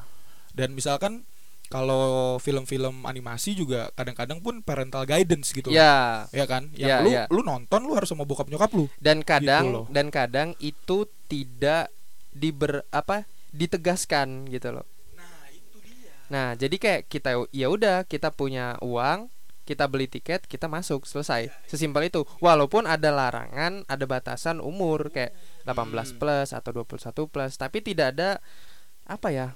[0.56, 1.28] Dan misalkan
[1.66, 2.02] kalau
[2.38, 5.68] film-film animasi juga kadang-kadang pun parental guidance gitu.
[5.68, 6.70] iya Ya kan?
[6.72, 7.24] Yang Iya, lu iya.
[7.26, 8.86] lu nonton lu harus sama bokap nyokap lu.
[8.98, 9.86] dan kadang Gitu loh.
[9.88, 11.90] dan kadang itu tidak
[12.30, 16.12] diber apa ditegaskan gitu loh Nah, itu dia.
[16.28, 19.26] nah jadi kayak kita ya udah kita punya uang
[19.64, 25.34] kita beli tiket kita masuk selesai sesimpel itu walaupun ada larangan ada batasan umur kayak
[25.64, 28.38] 18 plus atau 21 plus tapi tidak ada
[29.04, 29.46] apa ya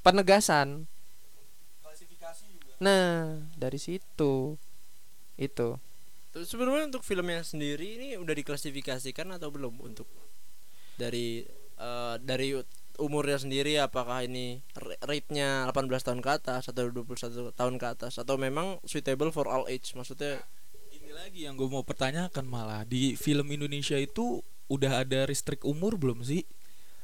[0.00, 0.86] penegasan.
[2.82, 4.56] Nah dari situ.
[5.34, 5.78] Itu.
[6.30, 10.06] Terus sebenarnya untuk filmnya sendiri ini udah diklasifikasikan atau belum untuk
[10.94, 11.42] dari
[11.78, 12.54] eh, dari
[12.98, 13.78] umurnya sendiri?
[13.78, 18.18] Apakah ini ra- rate-nya 18 tahun ke atas atau 21 tahun ke atas?
[18.18, 19.94] Atau memang suitable for all age?
[19.94, 20.42] Maksudnya
[20.94, 22.82] Ini lagi yang gue mau pertanyakan malah.
[22.86, 26.46] Di film Indonesia itu udah ada restrict umur belum sih?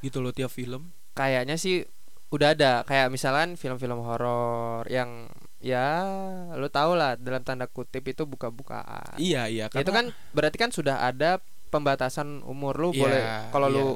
[0.01, 0.95] Gitu loh tiap film.
[1.13, 1.85] kayaknya sih
[2.31, 2.73] udah ada.
[2.87, 5.29] Kayak misalkan film-film horor yang
[5.61, 6.09] ya
[6.57, 10.73] lu tau lah dalam tanda kutip itu buka-bukaan Iya iya Ya, itu kan berarti kan
[10.73, 11.39] sudah ada
[11.69, 13.77] pembatasan umur lu Iya, boleh kalau iya.
[13.77, 13.87] lu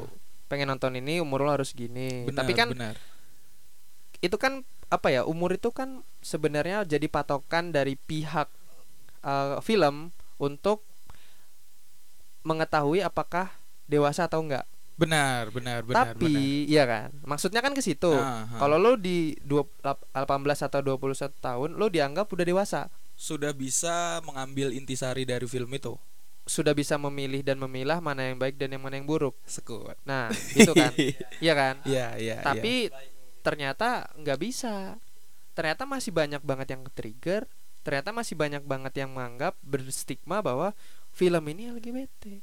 [0.46, 2.94] pengen nonton ini umur lu harus gini benar, tapi kan benar.
[4.20, 4.62] itu kan
[4.92, 8.46] apa ya umur itu kan sebenarnya jadi patokan dari pihak
[9.24, 10.84] uh, film untuk
[12.44, 13.56] mengetahui apakah
[13.88, 16.70] dewasa atau enggak benar benar benar tapi benar.
[16.70, 17.08] iya kan?
[17.26, 18.14] Maksudnya kan ke situ.
[18.14, 18.58] Ah, ah.
[18.62, 22.80] kalau lu di dua- lap- 18 atau 21 tahun lu dianggap udah dewasa?
[23.14, 25.98] Sudah bisa mengambil intisari dari film itu.
[26.46, 29.34] Sudah bisa memilih dan memilah mana yang baik dan yang mana yang buruk?
[29.44, 30.92] Sekut nah itu kan?
[31.42, 31.54] Iya.
[31.54, 31.74] Kan?
[31.82, 32.90] Iya iya tapi
[33.42, 34.96] ternyata nggak bisa.
[35.54, 37.46] Ternyata masih banyak banget yang trigger
[37.84, 40.72] ternyata masih banyak banget yang menganggap berstigma bahwa
[41.12, 42.40] film ini LGBT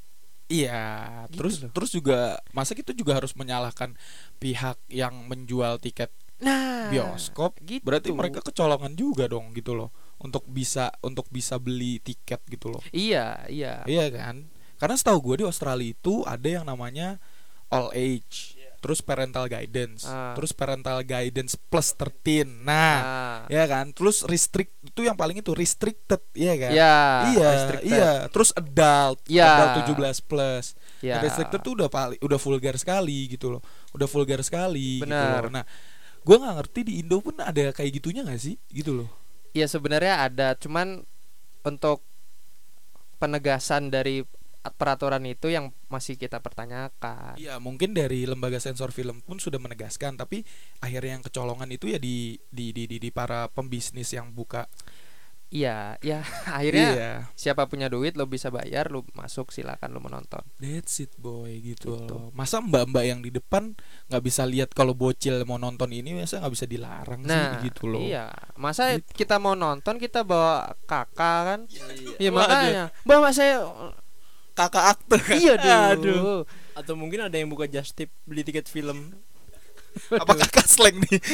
[0.52, 0.84] Iya,
[1.32, 1.72] Gitu terus loh.
[1.72, 2.20] terus juga
[2.52, 3.96] masa kita juga harus menyalahkan
[4.38, 7.56] pihak yang menjual tiket nah bioskop.
[7.64, 7.86] gitu.
[7.86, 9.90] Berarti mereka kecolongan juga dong gitu loh
[10.20, 12.82] untuk bisa untuk bisa beli tiket gitu loh.
[12.92, 14.52] iya iya Iya kan?
[14.76, 17.22] Karena setahu gue di Australia itu ada yang namanya
[17.70, 20.34] all age, terus parental guidance, Ah.
[20.34, 22.50] terus parental guidance plus 13.
[22.66, 23.94] Nah, nah, ya kan?
[23.94, 26.72] Terus restrict itu yang paling itu restricted, iya kan?
[26.74, 26.96] ya
[27.30, 27.94] iya, restricted.
[27.94, 28.12] iya.
[28.34, 29.46] Terus adult, Iya.
[29.48, 30.74] adult 17 plus.
[31.00, 31.22] ya.
[31.22, 33.62] Nah, restricted tuh udah paling udah vulgar sekali gitu loh.
[33.94, 35.46] Udah vulgar sekali gitu Benar.
[35.46, 35.62] loh.
[35.62, 35.66] Nah,
[36.22, 38.58] gua nggak ngerti di Indo pun ada kayak gitunya nggak sih?
[38.68, 39.10] Gitu loh.
[39.52, 41.04] ya sebenarnya ada cuman
[41.62, 42.02] untuk
[43.20, 44.24] penegasan dari
[44.64, 50.16] peraturan itu yang masih kita pertanyakan Iya, mungkin dari lembaga sensor film pun sudah menegaskan,
[50.16, 50.46] tapi
[50.78, 54.70] akhirnya yang kecolongan itu ya di di di di, di para pembisnis yang buka.
[55.52, 57.12] iya ya akhirnya Iya.
[57.36, 61.92] siapa punya duit lo bisa bayar lo masuk silakan lo menonton That's it boy gitu,
[61.92, 62.08] Gitu.
[62.08, 62.32] loh.
[62.32, 63.76] Masa mbak-mbak yang di depan
[64.08, 67.84] nggak bisa lihat kalau bocil mau nonton ini masa nggak bisa dilarang nah sih gitu
[67.84, 68.00] loh.
[68.00, 69.12] iya masa Gitu.
[69.18, 71.60] kita mau nonton kita bawa kakak kan
[72.16, 72.32] iya Waduh.
[72.32, 73.60] makanya bawa saya
[74.52, 75.20] Kakak aktor.
[75.34, 75.56] iya
[75.96, 76.02] Aduh.
[76.02, 76.36] dulu
[76.76, 79.16] Atau mungkin ada yang buka just tip beli tiket film.
[80.22, 81.20] Apa kakak slang nih?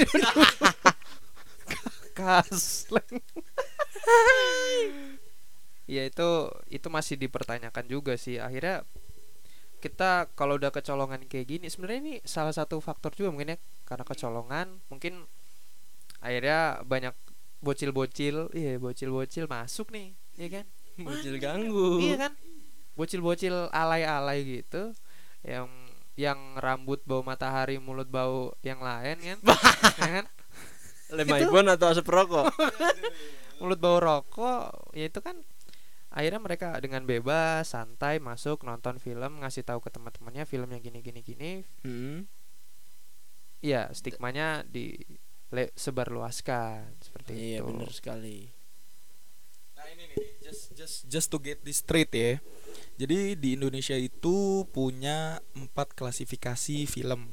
[2.18, 3.22] kasleng
[5.88, 6.30] ya itu
[6.74, 8.84] itu masih dipertanyakan juga sih akhirnya
[9.78, 14.03] kita kalau udah kecolongan kayak gini sebenarnya ini salah satu faktor juga mungkin ya karena
[14.03, 15.30] kecolongan mungkin
[16.20, 17.13] akhirnya banyak
[17.61, 20.65] bocil-bocil iya bocil-bocil masuk nih iya kan
[20.97, 22.01] Bocil ganggu.
[22.01, 22.34] iya kan
[22.97, 24.91] bocil-bocil alay-alay gitu
[25.45, 25.69] yang
[26.17, 29.37] yang rambut bau matahari mulut bau yang lain kan
[30.01, 30.25] ya kan
[31.07, 32.51] Lem iPhone atau asap rokok?
[33.61, 35.39] mulut bau rokok ya itu kan
[36.09, 40.99] akhirnya mereka dengan bebas santai masuk nonton film ngasih tahu ke teman-temannya film yang gini
[41.05, 41.51] gini gini
[41.85, 42.25] Hmm.
[43.61, 44.97] ya stigmanya di
[45.77, 48.57] sebarluaskan seperti Iya itu benar sekali.
[49.88, 52.43] Nah ini nih, just just just to get this straight ya.
[52.99, 57.31] Jadi di Indonesia itu punya empat klasifikasi film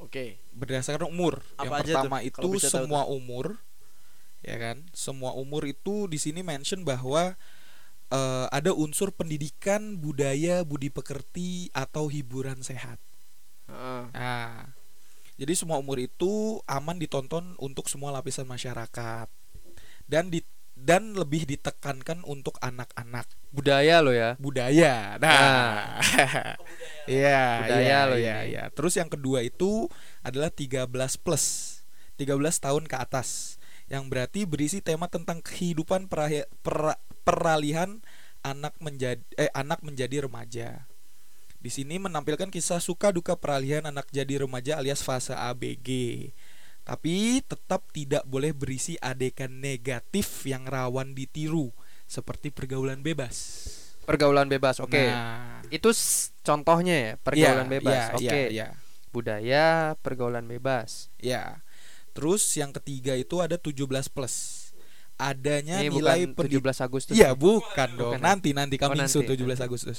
[0.00, 0.40] Oke.
[0.56, 1.44] berdasarkan umur.
[1.60, 3.60] Apa yang pertama tuh, itu bisa tahu semua umur,
[4.40, 4.80] ya kan?
[4.96, 7.36] Semua umur itu di sini mention bahwa
[8.08, 12.96] eh, ada unsur pendidikan, budaya, budi pekerti atau hiburan sehat.
[13.68, 14.08] Heeh.
[14.08, 14.72] Nah,
[15.36, 19.28] jadi semua umur itu aman ditonton untuk semua lapisan masyarakat
[20.08, 20.40] dan di
[20.84, 25.16] dan lebih ditekankan untuk anak-anak budaya lo ya budaya.
[25.16, 25.96] Nah,
[27.08, 28.50] iya, Budaya iya, loh iya, ini.
[28.52, 28.64] iya.
[28.74, 29.88] Terus yang kedua itu
[30.20, 31.44] adalah 13 plus,
[32.20, 33.56] 13 tahun ke atas,
[33.88, 38.02] yang berarti berisi tema tentang kehidupan perahi- pera- peralihan
[38.44, 40.84] anak menjadi eh anak menjadi remaja.
[41.64, 45.88] Di sini menampilkan kisah suka duka peralihan anak jadi remaja alias fase ABG.
[46.84, 51.72] Tapi tetap tidak boleh berisi adegan negatif yang rawan ditiru
[52.04, 53.36] seperti pergaulan bebas.
[54.04, 55.88] pergaulan bebas oke Nah, itu
[56.44, 58.66] contohnya ya pergaulan iya, bebas iya, oke iya, iya.
[59.08, 59.64] budaya
[60.04, 61.64] pergaulan bebas Ya.
[62.12, 64.34] Terus yang ketiga itu ada 17 plus.
[65.16, 68.14] Adanya ini nilai bukan pendidikan 17 Agustus Iya, bukan dong.
[68.14, 68.26] Bukan ya?
[68.28, 69.64] Nanti nanti Oh, coming soon nanti, 17 nanti.
[69.64, 69.98] Agustus.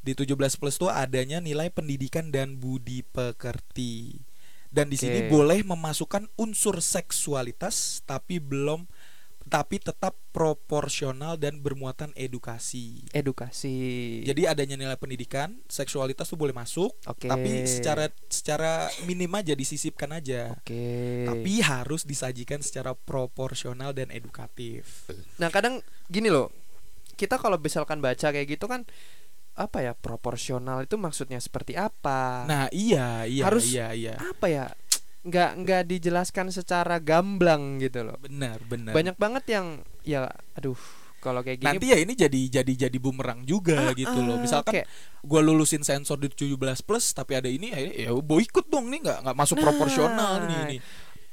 [0.00, 4.20] Di 17 plus tuh adanya nilai pendidikan dan budi pekerti.
[4.70, 5.30] Dan di sini Oke.
[5.34, 8.86] boleh memasukkan unsur seksualitas tapi belum
[9.50, 13.02] tapi tetap proporsional dan bermuatan edukasi.
[13.10, 19.50] edukasi Jadi adanya nilai pendidikan, seksualitas tuh boleh masuk, oke tapi secara secara minim aja
[19.58, 20.54] disisipkan aja.
[20.54, 20.84] oke
[21.26, 25.10] Tapi harus disajikan secara proporsional dan edukatif.
[25.42, 26.54] Nah kadang gini loh,
[27.18, 28.86] kita kalau misalkan baca kayak gitu kan
[29.52, 32.44] apa ya proporsional itu maksudnya seperti apa?
[32.44, 34.14] Nah, iya, iya, Harus- iya, iya.
[34.16, 34.66] apa ya?
[35.20, 38.16] Nggak nggak dijelaskan secara gamblang gitu loh.
[38.16, 38.92] Benar, benar.
[38.92, 39.66] Banyak banget yang
[40.00, 40.24] ya
[40.54, 40.78] aduh
[41.20, 44.36] kalau kayak gini Nanti ya ini jadi jadi jadi bumerang juga Ah, gitu loh.
[44.36, 44.88] ah, Misalkan kayak-
[45.20, 49.18] gua lulusin sensor di 17 plus tapi ada ini ya, ya boikot dong nih nggak
[49.28, 50.76] nggak masuk Nah, proporsional nih ini.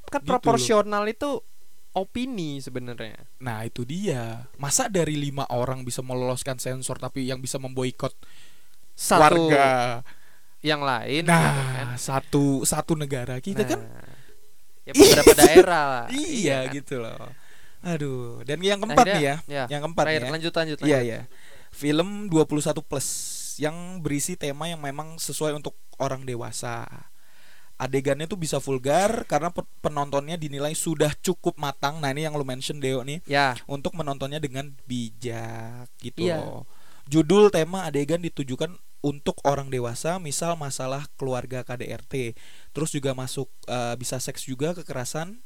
[0.03, 0.27] kan gitu loh.
[0.27, 1.29] proporsional itu
[1.97, 3.17] opini sebenarnya.
[3.41, 4.45] Nah, itu dia.
[4.55, 8.13] Masa dari lima orang bisa meloloskan sensor tapi yang bisa memboikot
[8.93, 10.01] Satu warga.
[10.61, 11.53] yang lain gitu kan.
[11.53, 14.13] Nah, satu satu negara kita kan Nah,
[14.85, 16.05] ya beberapa daerah lah.
[16.13, 16.73] iya kan?
[16.77, 17.29] gitu loh.
[17.85, 19.35] Aduh, dan yang keempat nih ya.
[19.45, 19.63] Ya.
[19.69, 20.29] Yang keempat Terakhir, ya.
[20.33, 20.77] lanjut lanjut.
[20.81, 21.19] Iya ya.
[21.69, 23.07] Film 21 plus
[23.57, 26.85] yang berisi tema yang memang sesuai untuk orang dewasa.
[27.77, 32.01] Adegannya tuh bisa vulgar karena pe- penontonnya dinilai sudah cukup matang.
[32.01, 36.41] Nah, ini yang lu mention Deo nih Ya, untuk menontonnya dengan bijak gitu Iya.
[36.41, 36.65] loh.
[37.07, 42.33] Judul tema adegan ditujukan untuk orang dewasa, misal masalah keluarga KDRT.
[42.73, 45.37] Terus juga masuk eh, bisa seks juga kekerasan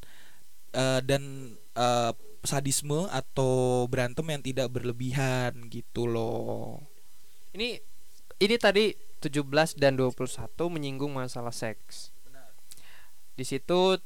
[0.74, 2.12] eh, dan eh,
[2.42, 6.82] sadisme atau berantem yang tidak berlebihan gitu loh.
[7.54, 7.78] ini
[8.42, 10.18] ini tadi 17 dan 21
[10.72, 12.11] menyinggung masalah seks.
[13.42, 13.98] Di situ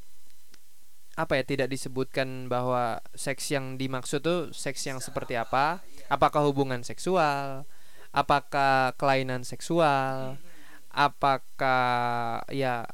[1.19, 5.83] apa ya tidak disebutkan bahwa seks yang dimaksud tuh seks yang seperti apa?
[6.07, 7.67] Apakah hubungan seksual?
[8.15, 10.39] Apakah kelainan seksual?
[10.95, 12.87] Apakah ya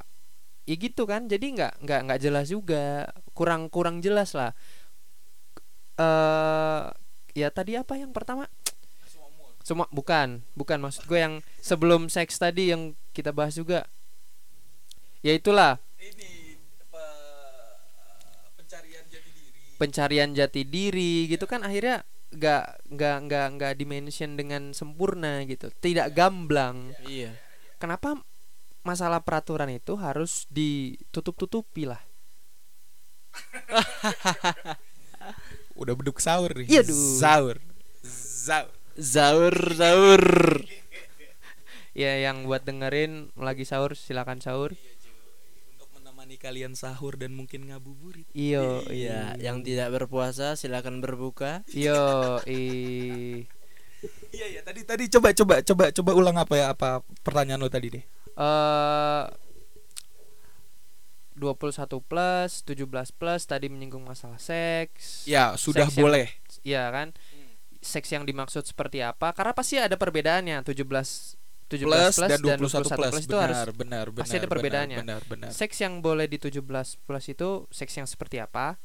[0.65, 1.29] ya gitu kan?
[1.29, 3.05] Jadi nggak nggak nggak jelas juga,
[3.37, 4.57] kurang kurang jelas lah.
[6.01, 6.89] Eh
[7.37, 8.49] ya tadi apa yang pertama?
[9.61, 13.85] Semua bukan, bukan maksud gue yang sebelum seks tadi yang kita bahas juga.
[15.21, 16.57] Ya itulah Ini
[18.57, 19.77] pencarian jati diri.
[19.77, 26.15] pencarian jati diri gitu kan akhirnya nggak nggak nggak nggak dimention dengan sempurna gitu, tidak
[26.15, 26.95] gamblang.
[27.03, 27.35] Iya.
[27.75, 28.15] Kenapa
[28.81, 31.99] masalah peraturan itu harus ditutup-tutupi lah?
[35.81, 36.67] Udah beduk sahur nih.
[36.71, 37.19] Iya, duh.
[37.19, 37.57] Sahur.
[38.07, 38.71] Sahur.
[38.95, 40.23] Zaur zaur.
[41.91, 44.79] Ya yang buat dengerin lagi sahur silakan sahur.
[46.31, 48.23] Menemani kalian sahur dan mungkin ngabuburit.
[48.31, 51.67] Iyo, Iya, yang tidak berpuasa silakan berbuka.
[51.67, 52.63] Iyo, i.
[54.31, 57.99] Iya iya tadi tadi coba coba coba coba ulang apa ya apa pertanyaan lo tadi
[57.99, 58.03] deh.
[58.39, 59.23] eh
[61.35, 65.27] 21 plus, 17 plus tadi menyinggung masalah seks.
[65.27, 66.31] Ya sudah Seks boleh.
[66.63, 67.11] Iya kan?
[67.83, 69.35] Seks yang dimaksud seperti apa?
[69.35, 71.40] Karena pasti ada perbedaannya 17
[71.71, 74.97] 17 Plus, plus, dan 21 plus, itu benar, harus benar benar pasti ada benar, perbedaannya.
[74.99, 75.49] Benar benar.
[75.55, 76.59] seks yang boleh di 17
[77.07, 78.75] plus itu seks yang seperti apa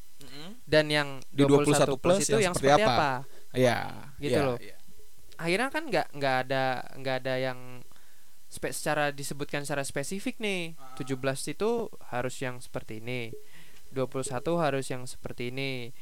[0.67, 3.27] dan yang Di 21, 21 plus, itu yang seperti apa?
[3.55, 3.79] Iya.
[4.19, 4.59] Gitu iya, loh.
[4.59, 4.77] iya.
[5.37, 6.65] Akhirnya kan nggak nggak ada
[6.97, 7.59] nggak ada yang
[8.49, 10.75] spe, secara disebutkan secara spesifik nih.
[10.99, 11.71] 17 itu
[12.11, 13.31] harus yang seperti ini.
[13.93, 15.93] 21 harus yang seperti ini.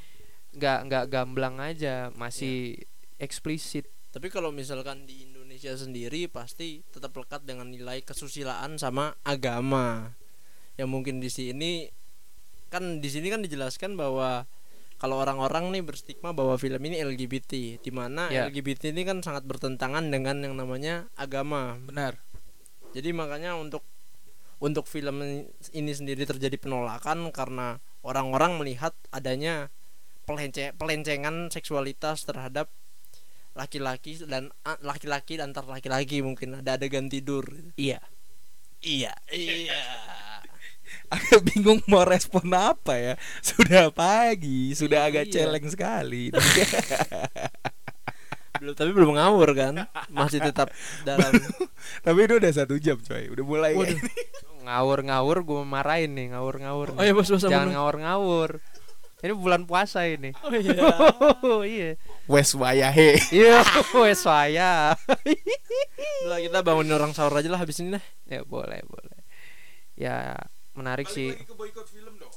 [0.55, 2.79] Nggak nggak gamblang aja, masih
[3.19, 3.91] eksplisit.
[4.15, 5.34] Tapi kalau misalkan di
[5.65, 10.13] Indonesia sendiri pasti tetap lekat dengan nilai kesusilaan sama agama.
[10.77, 11.89] Yang mungkin di sini
[12.69, 14.45] kan di sini kan dijelaskan bahwa
[15.01, 18.45] kalau orang-orang nih berstigma bahwa film ini LGBT, di mana Ya.
[18.45, 21.81] LGBT ini kan sangat bertentangan dengan yang namanya agama.
[21.81, 22.21] Benar.
[22.93, 23.81] Jadi makanya untuk
[24.61, 29.73] untuk film ini sendiri terjadi penolakan karena orang-orang melihat adanya
[30.29, 32.69] pelence pelencengan seksualitas terhadap
[33.55, 37.47] laki-laki dan a- laki-laki antar laki-laki mungkin ada adegan tidur.
[37.75, 38.03] Iya.
[38.79, 39.81] Iya, iya.
[41.15, 43.15] Agak bingung mau respon apa ya.
[43.41, 45.49] Sudah pagi, sudah agak Iya.
[45.49, 46.29] celeng sekali.
[48.55, 49.75] belum tapi belum ngawur kan?
[50.09, 50.71] Masih tetap
[51.03, 51.35] dalam
[52.01, 53.29] Tapi itu udah satu jam coy.
[53.33, 53.73] Udah mulai.
[53.75, 53.99] Waduh.
[54.65, 56.97] Ngawur-ngawur gue marahin nih, ngawur-ngawur.
[56.97, 57.11] Oh nih.
[57.11, 58.51] iya bos bos Jangan ngawur-ngawur.
[59.25, 60.37] Ini bulan puasa ini.
[60.45, 60.85] Oh iya.
[61.41, 61.97] Oh iya.
[62.29, 63.17] Wes wayahe.
[63.33, 63.65] Iya,
[64.05, 64.93] wes saya.
[66.29, 68.05] Lah kita bangunin orang sahur aja lah habis ini lah.
[68.29, 69.19] ya boleh, boleh.
[69.97, 70.37] Ya,
[70.77, 71.33] menarik sih.
[71.41, 72.33] ke boykot film dong.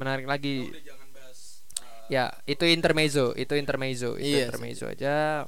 [0.00, 0.72] Menarik lagi.
[0.80, 1.60] jangan bahas
[2.08, 5.44] Ya, itu intermezzo, itu intermezzo, itu Iya, intermezzo aja.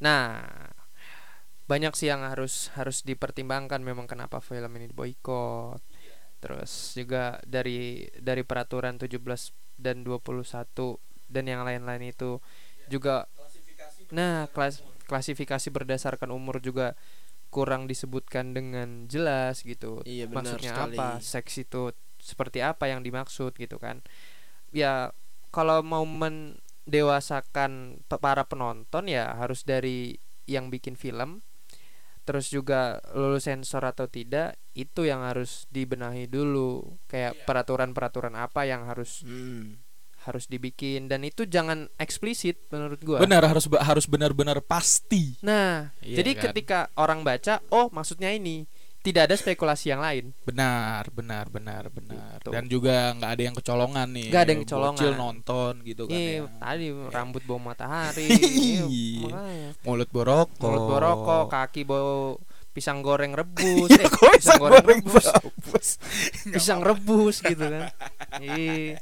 [0.00, 0.48] Nah,
[1.68, 5.80] banyak sih yang harus harus dipertimbangkan memang kenapa film ini diboykot.
[6.42, 9.14] Terus juga dari dari peraturan 17
[9.78, 10.42] dan 21
[11.30, 12.42] dan yang lain-lain itu
[12.90, 13.30] juga
[14.12, 16.92] nah kelas klasifikasi berdasarkan umur juga
[17.52, 20.02] kurang disebutkan dengan jelas gitu.
[20.08, 20.96] Iya, benar Maksudnya sekali.
[20.96, 21.20] apa?
[21.20, 24.00] Seks itu seperti apa yang dimaksud gitu kan.
[24.72, 25.12] Ya
[25.52, 30.16] kalau mau mendewasakan para penonton ya harus dari
[30.48, 31.44] yang bikin film
[32.22, 38.84] terus juga lulus sensor atau tidak itu yang harus dibenahi dulu kayak peraturan-peraturan apa yang
[38.84, 39.76] harus Hmm.
[40.22, 45.34] harus dibikin dan itu jangan eksplisit menurut gua Benar harus harus benar-benar pasti.
[45.40, 46.42] nah Iya jadi kan?
[46.48, 48.64] ketika orang baca oh maksudnya ini
[49.02, 52.38] tidak ada spekulasi yang lain Benar, benar, benar, benar.
[52.38, 52.50] Gitu.
[52.54, 54.28] Dan juga nggak ada yang kecolongan nih.
[54.30, 54.94] Nggak ada yang kecolongan.
[54.94, 56.14] Bocil nonton gitu kan.
[56.14, 56.42] Ini ya.
[56.62, 58.86] tadi rambut bau matahari Iya.
[58.86, 59.70] Iya, makanya.
[59.82, 60.62] Mulut borokok.
[60.62, 62.38] mulut borokok kaki bau
[62.72, 65.88] pisang goreng rebus Iya, eh, kok pisang goreng goreng rebus rebus?
[66.56, 67.92] pisang rebus gitu kan
[68.38, 68.96] iya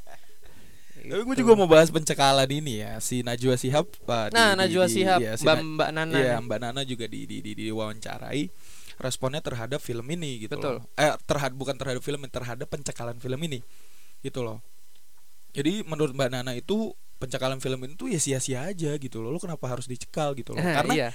[1.01, 1.41] Tapi gue Gitu.
[1.41, 3.57] juga mau bahas pencekalan ini ya si Najwa.
[3.57, 6.35] Pak, di- nah di- Najwa di- Shihab iya, si mbak mbak Nana Iya.
[6.37, 8.45] Mbak Nana juga di di di, di wawancarai.
[9.01, 10.77] responnya terhadap film ini gitu Betul.
[10.77, 10.85] loh.
[10.93, 13.65] Eh terhadap bukan terhadap film, terhadap pencekalan film ini.
[14.21, 14.61] Gitu loh.
[15.57, 19.33] Jadi menurut Mbak Nana itu pencekalan film ini tuh ya sia-sia aja gitu loh.
[19.33, 20.61] Lo kenapa harus dicekal gitu loh?
[20.61, 21.09] Karena iya.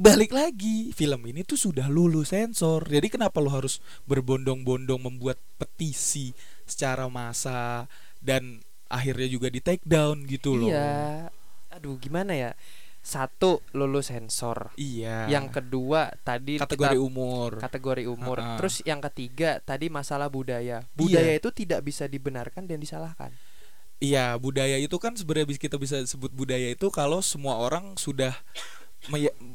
[0.00, 2.88] Balik lagi film ini tuh sudah lulus sensor.
[2.88, 6.32] Jadi kenapa lo harus berbondong-bondong membuat petisi
[6.64, 7.84] secara massa
[8.24, 10.72] dan akhirnya juga di take down gitu loh.
[10.72, 11.28] Iya.
[11.76, 12.56] Aduh, gimana ya?
[13.04, 14.72] Satu lulus sensor.
[14.80, 15.28] Iya.
[15.28, 17.50] Yang kedua tadi kategori kita- umur.
[17.60, 18.40] kategori umur.
[18.40, 18.56] Ha-ha.
[18.56, 20.84] Terus yang ketiga tadi masalah budaya.
[20.96, 23.32] Budaya itu tidak bisa dibenarkan dan disalahkan.
[24.00, 28.32] Iya, budaya itu kan sebenarnya kita bisa sebut budaya itu kalau semua orang sudah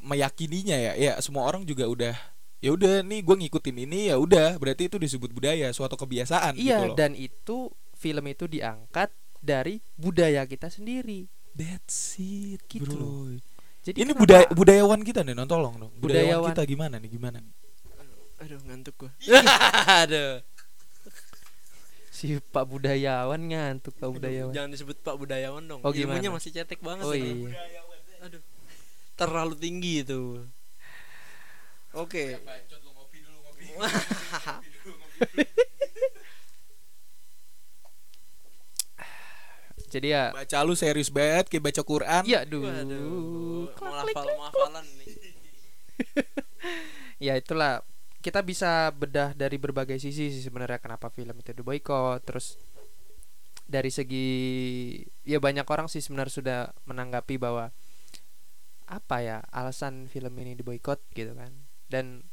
[0.02, 0.94] meyakininya ya.
[0.98, 2.16] Ya, semua orang juga udah
[2.64, 6.66] ya udah nih gue ngikutin ini ya udah berarti itu disebut budaya suatu kebiasaan gitu
[6.66, 6.98] iya, loh.
[6.98, 11.30] dan itu film itu diangkat dari budaya kita sendiri.
[11.54, 13.38] That's it, Gitu bro.
[13.86, 15.94] Jadi Ini kenapa- budaya budayawan kita nih, non tolong dong.
[16.02, 16.52] Budayawan, Budayawan.
[16.58, 17.10] kita gimana nih?
[17.14, 17.54] Gimana nih?
[18.42, 19.12] Aduh ngantuk gua.
[20.04, 20.42] Aduh.
[22.10, 24.52] si Pak Budayawan ngantuk Pak Budayawan.
[24.58, 25.82] Jangan disebut Pak Budayawan dong.
[25.86, 27.06] Oh, Ilmunya masih cetek banget.
[27.06, 27.54] Oh iya.
[28.26, 28.42] Aduh.
[29.16, 30.44] Terlalu tinggi itu.
[31.96, 32.36] Oke.
[39.92, 42.22] Jadi ya Baca lu serius banget kayak baca Quran.
[42.28, 42.68] Iya, duh.
[42.68, 43.66] Waduh.
[43.76, 44.36] Klak, Mau klik, hafal klik.
[44.36, 45.08] mau hafalan nih.
[47.16, 47.80] Ya itulah
[48.20, 52.20] kita bisa bedah dari berbagai sisi sih sebenarnya kenapa film itu diboykot.
[52.28, 52.60] Terus
[53.64, 54.28] dari segi
[55.24, 57.72] ya banyak orang sih sebenarnya sudah menanggapi bahwa
[58.86, 61.52] apa ya alasan film ini diboykot gitu kan.
[61.90, 62.26] Dan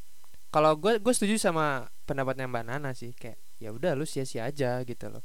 [0.52, 4.84] kalau gue gue setuju sama pendapatnya Mbak Nana sih kayak ya udah lu sia-sia aja
[4.84, 5.24] gitu loh.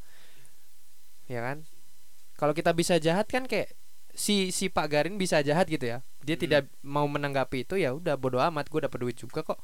[1.28, 1.68] Ya kan?
[2.40, 3.74] Kalau kita bisa jahat kan kayak
[4.14, 6.00] si si Pak Garin bisa jahat gitu ya.
[6.24, 6.44] Dia Hmm.
[6.48, 9.60] tidak mau menanggapi itu ya udah bodo amat gue dapat duit juga kok.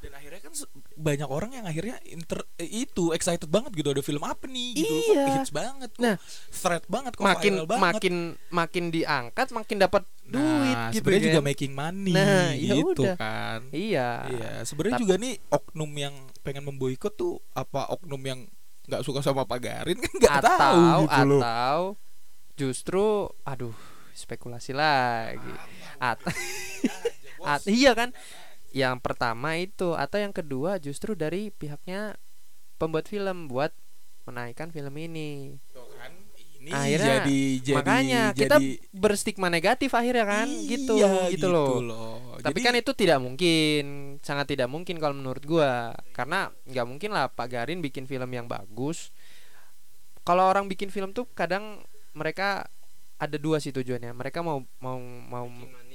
[0.00, 0.52] Dan akhirnya kan
[0.94, 4.88] banyak orang yang akhirnya inter eh, itu excited banget gitu ada film apa nih gitu
[4.90, 5.04] Iya.
[5.04, 6.16] kok hits banget kok Nah,
[6.50, 7.82] thread banget kok makin viral banget.
[7.86, 8.14] makin
[8.48, 11.46] makin diangkat makin dapat nah, duit gitu sebenarnya juga kan.
[11.46, 13.14] making money Nah, ya gitu udah.
[13.14, 14.08] kan Iya.
[14.30, 18.40] iya sebenarnya juga nih oknum yang pengen memboikot tuh apa oknum yang
[18.82, 21.78] nggak suka sama Pak Garin kan nggak atau tahu gitu loh atau
[22.54, 23.04] justru
[23.42, 23.76] aduh
[24.12, 25.52] spekulasi lagi.
[25.98, 26.28] Atau
[27.42, 28.12] At- iya kan?
[28.70, 32.14] Yang pertama itu atau yang kedua justru dari pihaknya
[32.78, 33.74] pembuat film buat
[34.24, 35.58] menaikkan film ini.
[35.74, 36.12] Tuh kan,
[36.60, 42.36] ini Akhirnya, jadi jadi Makanya kita jadi berstigma negatif akhirnya kan gitu Iya, gitu, loh.
[42.40, 43.84] Tapi Jadi- kan itu tidak mungkin,
[44.24, 45.92] sangat tidak mungkin kalau menurut gua.
[46.16, 49.12] Karena nggak mungkin lah Pak Garin bikin film yang bagus.
[50.24, 51.82] Kalau orang bikin film tuh kadang
[52.14, 52.68] mereka
[53.20, 54.16] ada dua sih tujuannya.
[54.16, 55.44] Mereka mau mau mau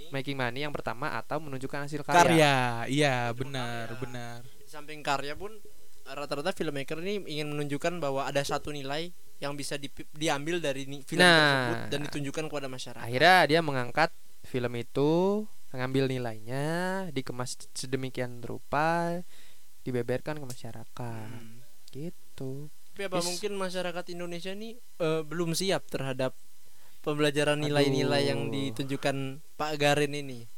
[0.09, 2.17] making money yang pertama atau menunjukkan hasil karya.
[2.19, 2.55] karya
[2.87, 3.99] iya benar karya.
[3.99, 5.55] benar Di samping karya pun
[6.03, 11.19] rata-rata filmmaker ini ingin menunjukkan bahwa ada satu nilai yang bisa dipi- diambil dari film
[11.19, 11.33] Nah.
[11.33, 13.01] tersebut dan ditunjukkan kepada masyarakat.
[13.01, 16.65] Akhirnya dia mengangkat film itu, mengambil nilainya,
[17.09, 19.17] dikemas sedemikian rupa,
[19.81, 21.27] dibeberkan ke masyarakat.
[21.27, 21.65] Hmm.
[21.89, 22.69] Gitu.
[22.93, 26.37] Tapi apa Is- mungkin masyarakat Indonesia ini eh, belum siap terhadap
[27.05, 29.15] pembelajaran nilai-nilai yang ditunjukkan
[29.53, 30.49] Pak Garin ini?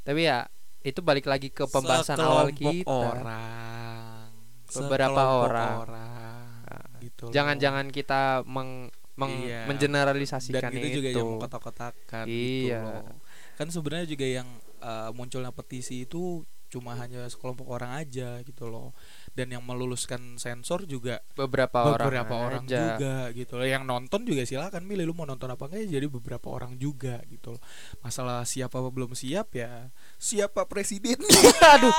[0.00, 0.48] Tapi ya
[0.80, 2.88] itu balik lagi ke pembahasan awal Sekelompok kita.
[2.88, 4.24] orang
[4.64, 5.74] Beberapa Sekelompok orang.
[5.78, 7.32] orang gitu loh.
[7.32, 9.64] Jangan-jangan kita meng, meng- Iya.
[9.64, 11.18] mengeneralisasikan dan itu juga itu.
[11.18, 12.80] yang mengkotak-kotakan Iya.
[12.80, 13.16] gitu loh.
[13.54, 14.48] kan sebenarnya juga yang
[14.78, 18.94] uh, munculnya petisi itu cuma hanya sekelompok orang aja gitu loh
[19.38, 22.98] dan yang meluluskan sensor juga beberapa, orang, beberapa orang aja.
[22.98, 26.06] juga gitu loh yang nonton juga silakan milih lu mau nonton apa enggak ya jadi
[26.10, 27.62] beberapa orang juga gitu loh
[28.02, 31.22] masalah siapa apa belum siap ya siapa presiden
[31.78, 31.94] Aduh.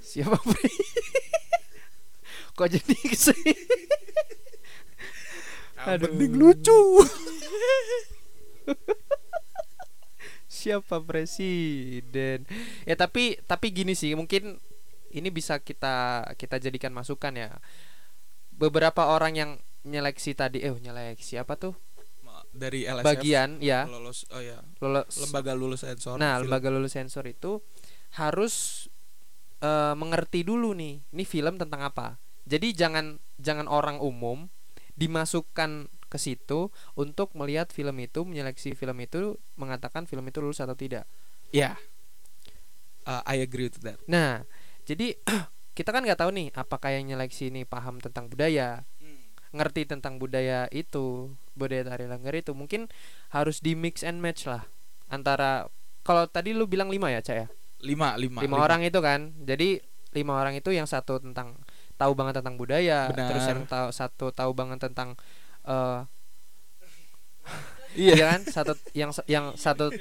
[0.00, 0.72] Siapa Pri?
[2.56, 3.54] Kok jadi sih?
[5.80, 6.12] Aduh.
[6.12, 6.76] penting lucu
[10.50, 12.44] Siapa presiden?
[12.84, 14.60] Ya tapi tapi gini sih, mungkin
[15.10, 17.50] ini bisa kita kita jadikan masukan ya.
[18.50, 19.50] Beberapa orang yang
[19.82, 21.74] nyeleksi tadi, eh nyeleksi apa tuh?
[22.50, 26.50] dari LSF Bagian ya, lolos oh ya lolos lembaga lulus sensor Nah, film.
[26.50, 27.62] lembaga lulus sensor itu
[28.18, 28.86] harus
[29.62, 32.18] eh, mengerti dulu nih, ini film tentang apa.
[32.50, 34.50] Jadi jangan jangan orang umum
[34.98, 40.74] dimasukkan ke situ untuk melihat film itu, menyeleksi film itu, mengatakan film itu lulus atau
[40.74, 41.06] tidak.
[41.54, 41.78] ya
[43.08, 44.44] Uh, I agree with that Nah,
[44.84, 45.16] jadi
[45.76, 48.84] kita kan nggak tahu nih apakah yang nyeleksi ini paham tentang budaya,
[49.50, 52.52] ngerti tentang budaya itu, budaya tari langgar itu.
[52.52, 52.86] Mungkin
[53.32, 54.66] harus di mix and match lah
[55.10, 55.66] antara
[56.06, 57.48] kalau tadi lu bilang lima ya, Cak ya?
[57.80, 58.44] lima lima.
[58.44, 59.32] Lima orang itu kan?
[59.40, 59.80] Jadi
[60.12, 61.56] lima orang itu yang satu tentang
[61.96, 63.28] tahu banget tentang budaya Benar.
[63.30, 65.16] terus yang tahu satu tahu banget tentang
[67.96, 68.14] iya.
[68.16, 68.40] iya kan?
[68.44, 69.92] Satu yang yang satu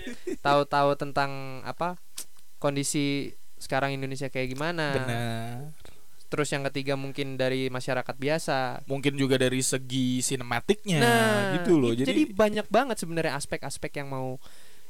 [0.44, 1.96] tahu-tahu tentang apa?
[2.60, 4.96] Kondisi sekarang Indonesia kayak gimana?
[4.96, 5.76] Benar.
[6.30, 8.86] Terus yang ketiga mungkin dari masyarakat biasa.
[8.86, 11.92] Mungkin juga dari segi sinematiknya nah gitu loh.
[11.92, 14.38] jadi, jadi banyak banget sebenarnya aspek-aspek yang mau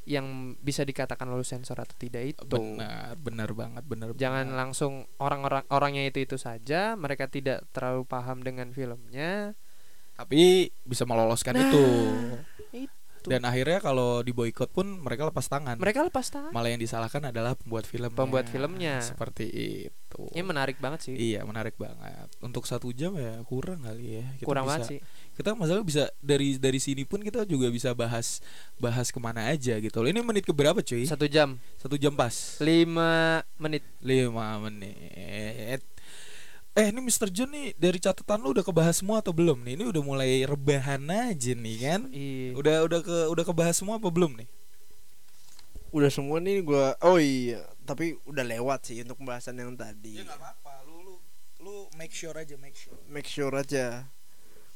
[0.09, 2.43] yang bisa dikatakan lalu sensor atau tidak itu.
[2.45, 4.59] Benar benar banget benar jangan banget.
[4.59, 9.55] langsung orang-orang orangnya itu itu saja mereka tidak terlalu paham dengan filmnya.
[10.19, 11.83] Tapi bisa meloloskan Nah, itu
[12.75, 12.98] itu.
[13.29, 15.77] Dan akhirnya kalau di boykot pun mereka lepas tangan.
[15.77, 16.49] Mereka lepas tangan.
[16.49, 18.99] Malah yang disalahkan adalah pembuat film Pembuat filmnya.
[19.05, 19.45] seperti
[19.87, 20.21] itu.
[20.33, 21.13] Ini menarik banget sih.
[21.13, 22.27] Iya menarik banget.
[22.41, 24.25] Untuk satu jam ya kurang kali ya.
[24.41, 24.99] Kita kurang bisa, banget sih.
[25.37, 28.41] Kita masalah bisa dari dari sini pun kita juga bisa bahas
[28.81, 31.05] bahas ke mana aja gitu ini menit keberapa cuy?
[31.05, 31.61] Satu jam.
[31.77, 32.57] Satu jam pas.
[32.59, 33.85] Lima menit.
[34.01, 35.85] Lima menit
[36.77, 37.27] eh ini Mr.
[37.33, 41.01] John nih dari catatan lu udah kebahas semua atau belum nih ini udah mulai rebahan
[41.11, 42.55] aja nih kan Iya.
[42.55, 44.49] udah udah ke udah kebahas semua apa belum nih
[45.89, 50.21] Udah semua nih gua Oh iya, tapi udah lewat sih untuk pembahasan yang tadi.
[50.21, 51.15] apa-apa lu lu
[51.65, 54.05] lu make sure aja make sure Make sure aja.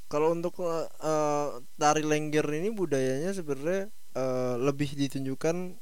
[0.10, 5.78] Kalau untuk eh, tari lengger ini budayanya sebenarnya eh, lebih ditunjukkan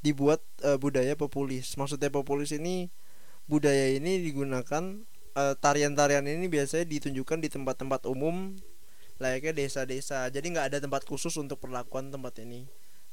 [0.00, 1.76] dibuat eh, budaya populis.
[1.76, 2.88] Maksudnya populis ini
[3.52, 5.04] budaya ini digunakan
[5.38, 8.58] eh, tarian-tarian ini biasanya ditunjukkan di tempat-tempat umum
[9.18, 10.26] layaknya desa-desa.
[10.28, 12.66] Jadi nggak ada tempat khusus untuk perlakuan tempat ini.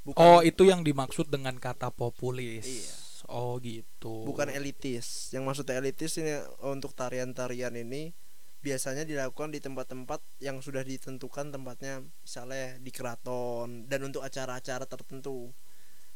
[0.05, 2.93] Bukan oh itu yang dimaksud dengan kata populis Iya.
[3.25, 5.33] oh gitu bukan elitis.
[5.33, 8.13] Yang maksudnya elitis ini untuk tarian-tarian ini
[8.61, 15.53] biasanya dilakukan di tempat-tempat yang sudah ditentukan tempatnya, misalnya di keraton dan untuk acara-acara tertentu.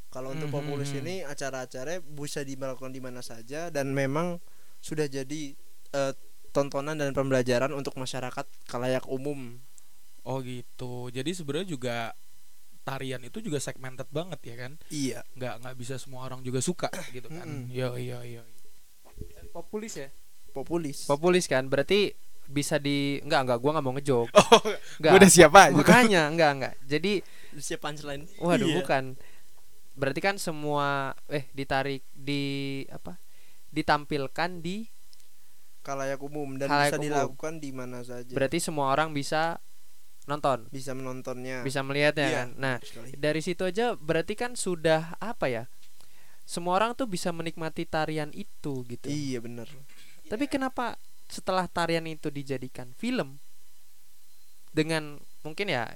[0.10, 1.00] Kalau untuk Mhm, populis mhm.
[1.02, 4.38] ini acara-acaranya bisa dilakukan di mana saja dan memang
[4.82, 5.54] sudah jadi
[5.92, 6.14] eh,
[6.50, 9.58] tontonan dan pembelajaran untuk masyarakat kalayak umum.
[10.22, 11.10] oh gitu.
[11.10, 11.98] Jadi sebenarnya juga
[12.82, 14.72] tarian itu juga segmented banget ya kan?
[14.90, 15.20] Iya.
[15.34, 17.70] nggak nggak bisa semua orang juga suka gitu kan?
[17.70, 18.42] Iya iya iya
[19.50, 20.10] populis ya?
[20.50, 21.06] Populis.
[21.06, 21.66] populis kan?
[21.70, 22.14] Berarti
[22.50, 24.62] bisa di enggak enggak gua nggak mau ngejok oh
[24.98, 25.76] enggak gue udah siapa aja.
[25.78, 27.14] Makanya enggak enggak jadi
[27.58, 28.26] Siap punchline.
[28.42, 28.76] waduh Iya.
[28.82, 29.04] bukan.
[29.94, 32.42] Berarti kan semua eh ditarik di
[32.90, 33.18] apa?
[33.70, 34.86] Ditampilkan di
[35.80, 37.08] Kalayak umum dan Khalayak bisa umum.
[37.08, 38.32] dilakukan di mana saja.
[38.32, 39.58] berarti semua orang bisa
[40.26, 41.64] nonton bisa menontonnya.
[41.64, 42.38] bisa melihatnya Iya.
[42.38, 43.18] kan nah Sekali.
[43.18, 45.64] dari situ aja berarti kan sudah apa ya
[46.46, 49.66] semua orang tuh bisa menikmati tarian itu gitu Iya bener
[50.28, 53.42] tapi kenapa setelah tarian itu dijadikan film
[54.70, 55.90] dengan mungkin ya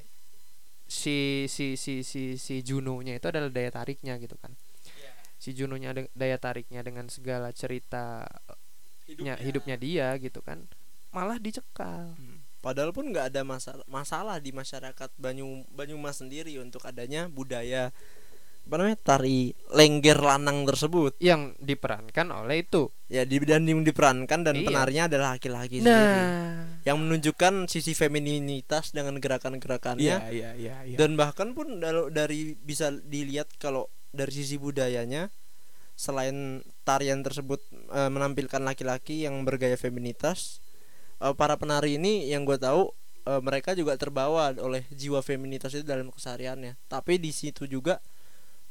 [0.85, 4.53] si si si si si Juno-nya itu adalah daya tariknya gitu kan
[5.37, 8.25] si Juno-nya daya tariknya dengan segala cerita
[9.05, 10.63] hidupnya, hidupnya dia gitu kan.
[11.11, 12.15] Malah dicekal.
[12.63, 17.91] Padahal pun nggak ada masalah masalah di masyarakat Banyu Banyumas sendiri untuk adanya budaya
[18.63, 21.19] apa namanya tari lengger lanang tersebut.
[21.19, 22.87] Yang diperankan oleh itu.
[23.11, 24.63] Ya di dan di- diperankan dan Iya.
[24.63, 25.91] penarinya adalah laki-laki sendiri.
[25.91, 30.03] Nah yang menunjukkan sisi femininitas dengan gerakan-gerakannya.
[30.03, 30.95] Iya iya iya iya.
[30.95, 35.27] Dan bahkan pun dari bisa dilihat kalau dari sisi budayanya
[35.93, 40.59] selain tarian tersebut eh, menampilkan laki-laki yang bergaya feminitas
[41.19, 42.91] eh, para penari ini yang gue tahu
[43.25, 46.75] eh, mereka juga terbawa oleh jiwa feminitas itu dalam kesehariannya.
[46.91, 48.03] Tapi di situ juga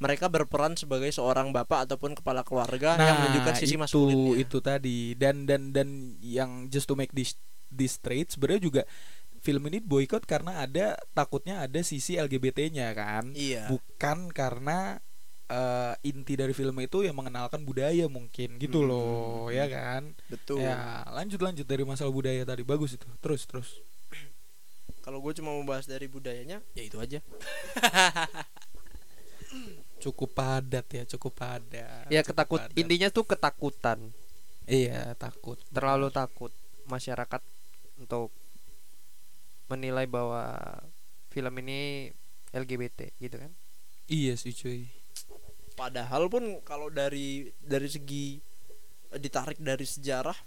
[0.02, 4.34] mereka berperan sebagai seorang bapak ataupun kepala keluarga yang menunjukkan sisi Nah, itu, maskulinnya.
[4.42, 4.98] itu tadi.
[5.14, 7.38] Dan dan dan yang just to make this
[7.70, 8.82] this straight sebenarnya juga
[9.42, 13.30] film ini boykot karena ada takutnya ada sisi LGBT-nya kan?
[13.34, 13.70] Iya.
[13.70, 14.98] Bukan karena
[15.52, 20.16] eh, inti dari film itu yang mengenalkan budaya mungkin gitu Mm, loh ya kan?
[20.32, 20.64] Betul.
[20.64, 22.64] Ya lanjut lanjut dari masalah budaya tadi.
[22.64, 23.08] Bagus itu.
[23.20, 23.68] Terus terus.
[25.02, 27.18] Kalau gue cuma mau bahas dari budayanya ya itu aja.
[30.02, 32.74] Cukup padat ya cukup padat ya cukup ketakut padat.
[32.74, 33.98] intinya tuh ketakutan.
[34.66, 35.58] Iya takut.
[35.70, 36.50] Terlalu takut
[36.88, 37.42] masyarakat
[38.00, 38.32] untuk
[39.70, 40.58] menilai bahwa
[41.30, 42.10] film ini
[42.50, 43.52] LGBT gitu kan?
[44.06, 44.90] Iya sih cuy
[45.82, 48.38] Padahal pun kalau dari dari segi
[49.10, 50.38] eh, ditarik dari sejarah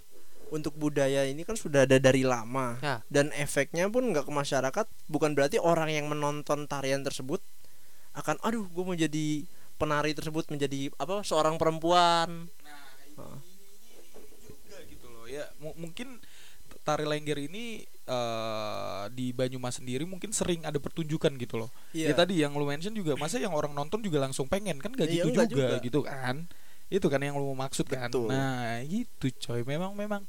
[0.48, 3.04] untuk budaya ini kan sudah ada dari lama Ya.
[3.10, 7.44] dan efeknya pun nggak ke masyarakat bukan berarti orang yang menonton tarian tersebut
[8.14, 9.44] akan aduh gue mau jadi
[9.76, 12.48] penari tersebut menjadi apa seorang perempuan
[13.18, 13.38] Heeh.
[14.40, 16.24] juga gitu loh ya mu- mungkin
[16.82, 22.12] tari lengger ini eh, di Banyumas sendiri mungkin sering ada pertunjukan gitu loh Iya.
[22.12, 25.10] ya tadi yang lu mention juga masa yang orang nonton juga langsung pengen kan gak
[25.10, 25.68] Iya, gitu juga, juga.
[25.80, 26.46] gitu kan
[26.86, 28.14] Itu kan yang lu mau maksud kan.
[28.14, 28.30] Betul.
[28.30, 29.66] Nah, gitu coy.
[29.66, 30.22] Memang memang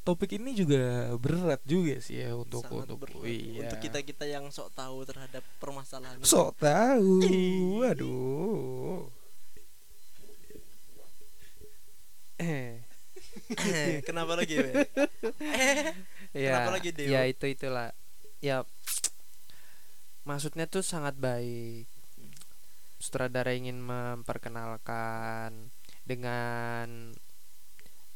[0.00, 0.80] topik ini juga
[1.20, 3.20] berat juga sih ya untuk Sangat untuk berat.
[3.24, 3.68] iya.
[3.68, 7.20] untuk kita kita yang sok tahu terhadap permasalahan sok tahu.
[7.20, 7.84] Ih.
[7.84, 9.12] Waduh.
[12.40, 12.80] Eh,
[14.08, 14.56] kenapa lagi?
[14.56, 14.80] Eh,
[16.34, 17.94] ya, Kenapa lagi, ya itu itulah.
[18.42, 18.66] Ya
[20.28, 21.86] maksudnya tuh sangat baik.
[22.98, 25.70] Sutradara ingin memperkenalkan
[26.04, 27.14] dengan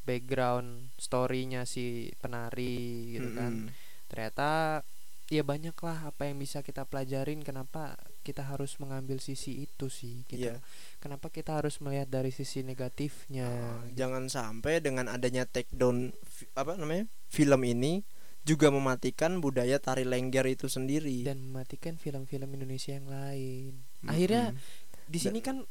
[0.03, 3.69] background story-nya si penari gitu kan.
[3.69, 4.09] Mm-mm.
[4.09, 4.81] Ternyata
[5.29, 10.25] ya banyak lah apa yang bisa kita pelajarin kenapa kita harus mengambil sisi itu sih
[10.25, 10.49] gitu.
[10.49, 10.57] Iya.
[10.97, 13.45] Kenapa kita harus melihat dari sisi negatifnya?
[13.85, 14.05] gitu.
[14.05, 16.09] jangan sampai dengan adanya take down
[16.57, 18.01] apa namanya film ini
[18.41, 23.85] juga mematikan budaya tari lengger itu sendiri dan mematikan film-film Indonesia yang lain.
[24.03, 25.05] Akhirnya Mm-mm.
[25.05, 25.61] di sini kan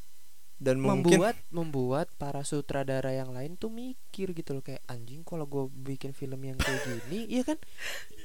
[0.59, 5.47] dan mungkin membuat membuat para sutradara yang lain tuh mikir gitu loh kayak anjing kalau
[5.47, 7.59] gue bikin film yang kayak gini iya kan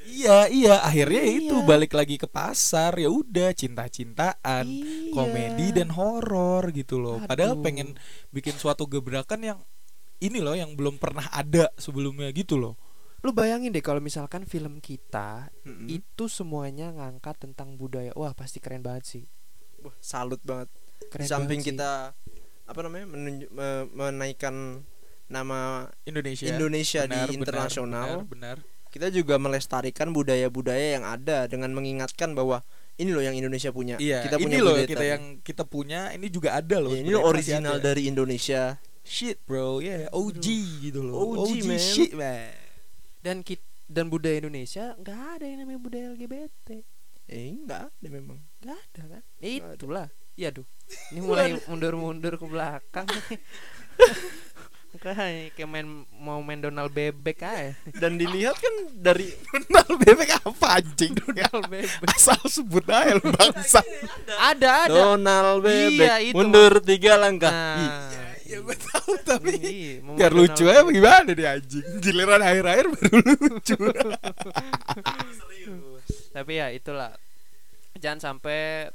[0.04, 1.48] Iya, iya, akhirnya Iya.
[1.48, 3.00] itu balik lagi ke pasar.
[3.00, 5.16] Ya udah, cinta-cintaan, Iya.
[5.16, 7.24] komedi dan horor gitu loh.
[7.24, 7.64] Padahal Aduh.
[7.64, 7.96] pengen
[8.36, 9.60] bikin suatu gebrakan yang
[10.20, 12.76] ini loh yang belum pernah ada sebelumnya gitu loh.
[13.24, 15.88] Lu bayangin deh kalau misalkan film kita Mm-mm.
[15.88, 19.24] itu semuanya ngangkat tentang budaya wah pasti keren banget sih
[19.80, 20.68] Wah, salut banget
[21.08, 21.72] keren di samping banget sih.
[21.76, 21.92] kita
[22.64, 24.84] apa namanya menunjuk, me- menaikkan
[25.26, 26.48] nama Indonesia.
[26.48, 28.58] Indonesia Benar, di benar, internasional Benar, benar.
[28.88, 32.60] kita juga melestarikan budaya-budaya yang ada dengan mengingatkan bahwa
[32.96, 36.00] ini loh yang Indonesia punya Iya, kita ini punya loh budaya kita yang kita punya
[36.12, 36.92] ini juga ada loh.
[36.92, 40.46] Ya, ini loh original dari Indonesia shit bro, ya OG
[40.84, 41.40] gitu loh.
[41.40, 41.80] OG, man.
[41.82, 42.63] shit man.
[43.24, 46.84] Dan kit dan budaya Indonesia nggak ada yang namanya budaya LGBT
[47.32, 48.40] eh enggak ada memang.
[48.60, 49.22] Nggak ada kan?
[49.40, 50.08] Nggak itulah.
[50.36, 50.68] Ya duh.
[51.14, 53.08] Ini mulai mundur-mundur ke belakang
[54.94, 57.72] kayak kayak main mau main Donald bebek aja.
[57.96, 59.32] Dan dilihat kan dari
[59.72, 61.16] Donald bebek apa anjing?
[61.16, 62.12] Donald bebek.
[62.12, 63.80] Asal sebut aja bangsa.
[64.36, 65.16] ada ada.
[65.16, 65.96] Donald bebek.
[65.96, 66.36] Iya, itu.
[66.36, 67.52] Mundur tiga langkah.
[67.56, 68.23] Nah
[68.54, 69.54] Ya gue tahu tapi
[70.14, 71.86] biar lucu aja bagaimana nih anjing.
[71.98, 73.18] Giliran akhir-akhir baru
[73.50, 73.76] lucu.
[76.30, 77.18] tapi ya itulah.
[77.98, 78.90] Jangan sampai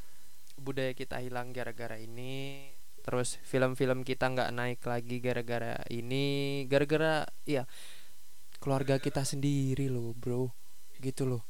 [0.58, 2.66] budaya kita hilang gara-gara ini
[3.02, 7.64] terus film-film kita nggak naik lagi gara-gara ini gara-gara ya
[8.60, 10.54] keluarga kita sendiri loh bro.
[11.02, 11.42] Gitu loh.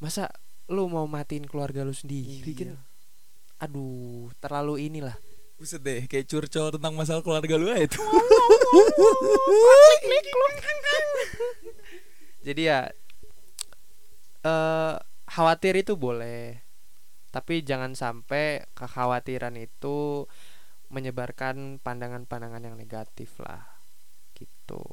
[0.00, 0.28] Masa
[0.72, 2.42] lu mau matiin keluarga lu sendiri?
[2.48, 2.56] Iya.
[2.56, 2.70] kan
[3.56, 5.16] aduh terlalu inilah
[5.56, 7.96] Buset deh, kayak curcol tentang masalah keluarga lu aja itu.
[12.46, 12.80] jadi ya
[14.44, 16.60] eh khawatir itu boleh.
[17.32, 20.28] Tapi jangan sampai kekhawatiran itu
[20.92, 23.64] menyebarkan pandangan-pandangan yang negatif lah
[24.36, 24.84] gitu.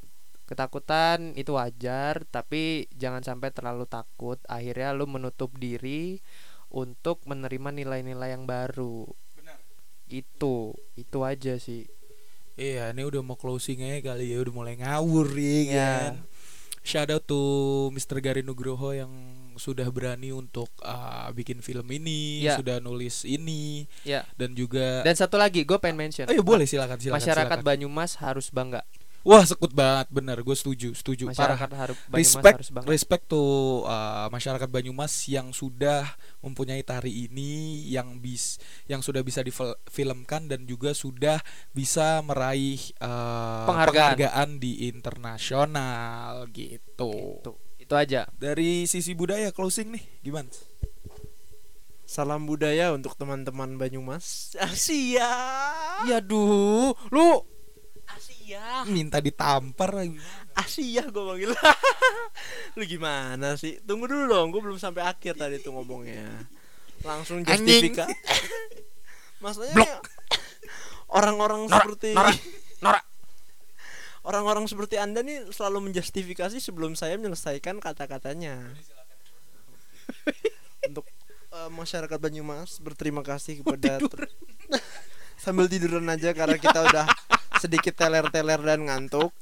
[0.48, 4.40] Ketakutan itu wajar tapi jangan sampai terlalu takut.
[4.48, 6.24] Akhirnya lu menutup diri
[6.72, 9.12] untuk menerima nilai-nilai yang baru
[10.14, 10.56] itu
[10.94, 11.90] itu aja sih
[12.54, 15.90] Iya, ini udah mau closing aja kali ya, udah mulai ngawur ya Iya.
[16.06, 16.14] kan.
[16.84, 17.42] Shout out to
[17.90, 18.22] Mr.
[18.22, 19.10] Garin Nugroho yang
[19.56, 22.62] sudah berani untuk uh, bikin film ini, Iya.
[22.62, 26.70] sudah nulis ini ya dan juga dan satu lagi gue pengen mention Oh iya boleh
[26.70, 27.18] silakan silakan.
[27.18, 27.66] masyarakat silakan.
[27.66, 28.86] Banyumas harus bangga
[29.24, 31.32] Wah, sekut banget bener, gue setuju, setuju.
[31.32, 31.56] Parah.
[31.56, 33.44] masyarakat harus Banyumas Respect, harus bangga respect to
[33.88, 36.04] uh, masyarakat Banyumas yang sudah
[36.44, 38.60] mempunyai tari ini, yang bis,
[38.92, 41.40] yang sudah bisa difilmkan dan juga sudah
[41.72, 44.60] bisa meraih uh, Penghargaan.
[44.60, 47.40] di internasional gitu.
[47.40, 50.52] itu itu aja Dari sisi budaya closing nih, gimana?
[52.14, 55.34] salam budaya untuk teman-teman Banyumas Asia
[56.06, 57.42] ya duh lu
[58.90, 60.18] Minta ditampar lagi.
[60.54, 61.52] Asia gue panggil
[62.78, 63.82] lu gimana sih?
[63.82, 66.46] Tunggu dulu dong gue belum sampai akhir tadi tuh ngomongnya.
[67.02, 68.08] Langsung justifika
[69.44, 70.00] maksudnya
[71.12, 72.32] orang-orang seperti Nora,
[72.80, 73.02] Nora.
[74.24, 78.72] orang-orang seperti anda nih selalu menjustifikasi sebelum saya menyelesaikan kata-katanya.
[80.88, 81.04] Untuk
[81.52, 84.00] eh, masyarakat Banyumas berterima kasih kepada
[85.44, 87.06] sambil tiduran aja karena kita udah
[87.62, 89.34] sedikit teler-teler dan ngantuk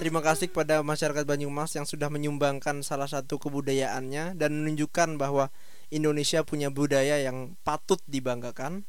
[0.00, 5.52] Terima kasih kepada masyarakat Banyumas yang sudah menyumbangkan salah satu kebudayaannya dan menunjukkan bahwa
[5.92, 8.88] Indonesia punya budaya yang patut dibanggakan.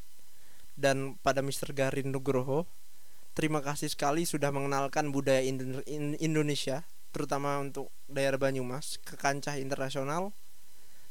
[0.80, 1.76] Dan pada Mr.
[1.76, 2.64] Garin Nugroho,
[3.36, 9.60] terima kasih sekali sudah mengenalkan budaya Indo- In- Indonesia, terutama untuk daerah Banyumas ke kancah
[9.60, 10.32] internasional.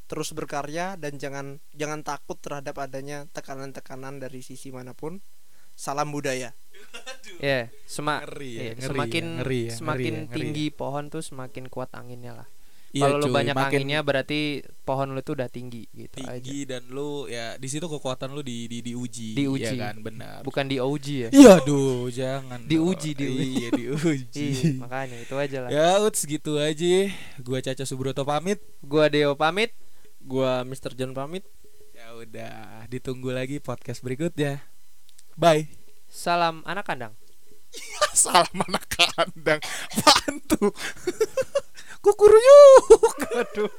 [0.09, 5.20] Terus berkarya dan jangan jangan takut terhadap adanya tekanan-tekanan dari sisi mana pun.
[5.81, 6.52] Salam budaya
[7.40, 10.66] Ya, sema Ngeri ya, iya, ngeri semakin ya, ngeri ya, semakin ngeri ya, ngeri tinggi
[10.73, 12.48] pohon tuh semakin kuat anginnya lah.
[12.90, 14.40] Iya, Kalau lu banyak makin anginnya berarti
[14.82, 16.36] pohon lu tuh udah tinggi gitu aja.
[16.36, 19.62] tinggi dan lu ya di situ kekuatan lu di di diuji, Diuji.
[19.62, 20.40] ya kan benar.
[20.43, 21.28] Bukan di OG ya.
[21.32, 22.61] Iya, aduh, jangan.
[22.66, 23.47] Diuji, diuji.
[23.62, 24.48] Iya, diuji.
[24.51, 25.70] Iya, makanya itu aja lah.
[25.70, 27.09] ya, uts gitu aja.
[27.40, 28.59] Gua Caca Subroto pamit.
[28.85, 29.73] Gua Deo pamit.
[30.20, 30.93] gua Mr.
[30.93, 31.48] John pamit
[31.97, 34.61] Ya udah, ditunggu lagi podcast berikutnya.
[35.40, 35.72] Bye.
[36.12, 37.16] Salam anak kandang.
[38.12, 39.56] Salam anak kandang.
[39.88, 40.68] Apaan tuh?
[42.04, 43.16] Kukuruyuk.
[43.40, 43.72] Aduh.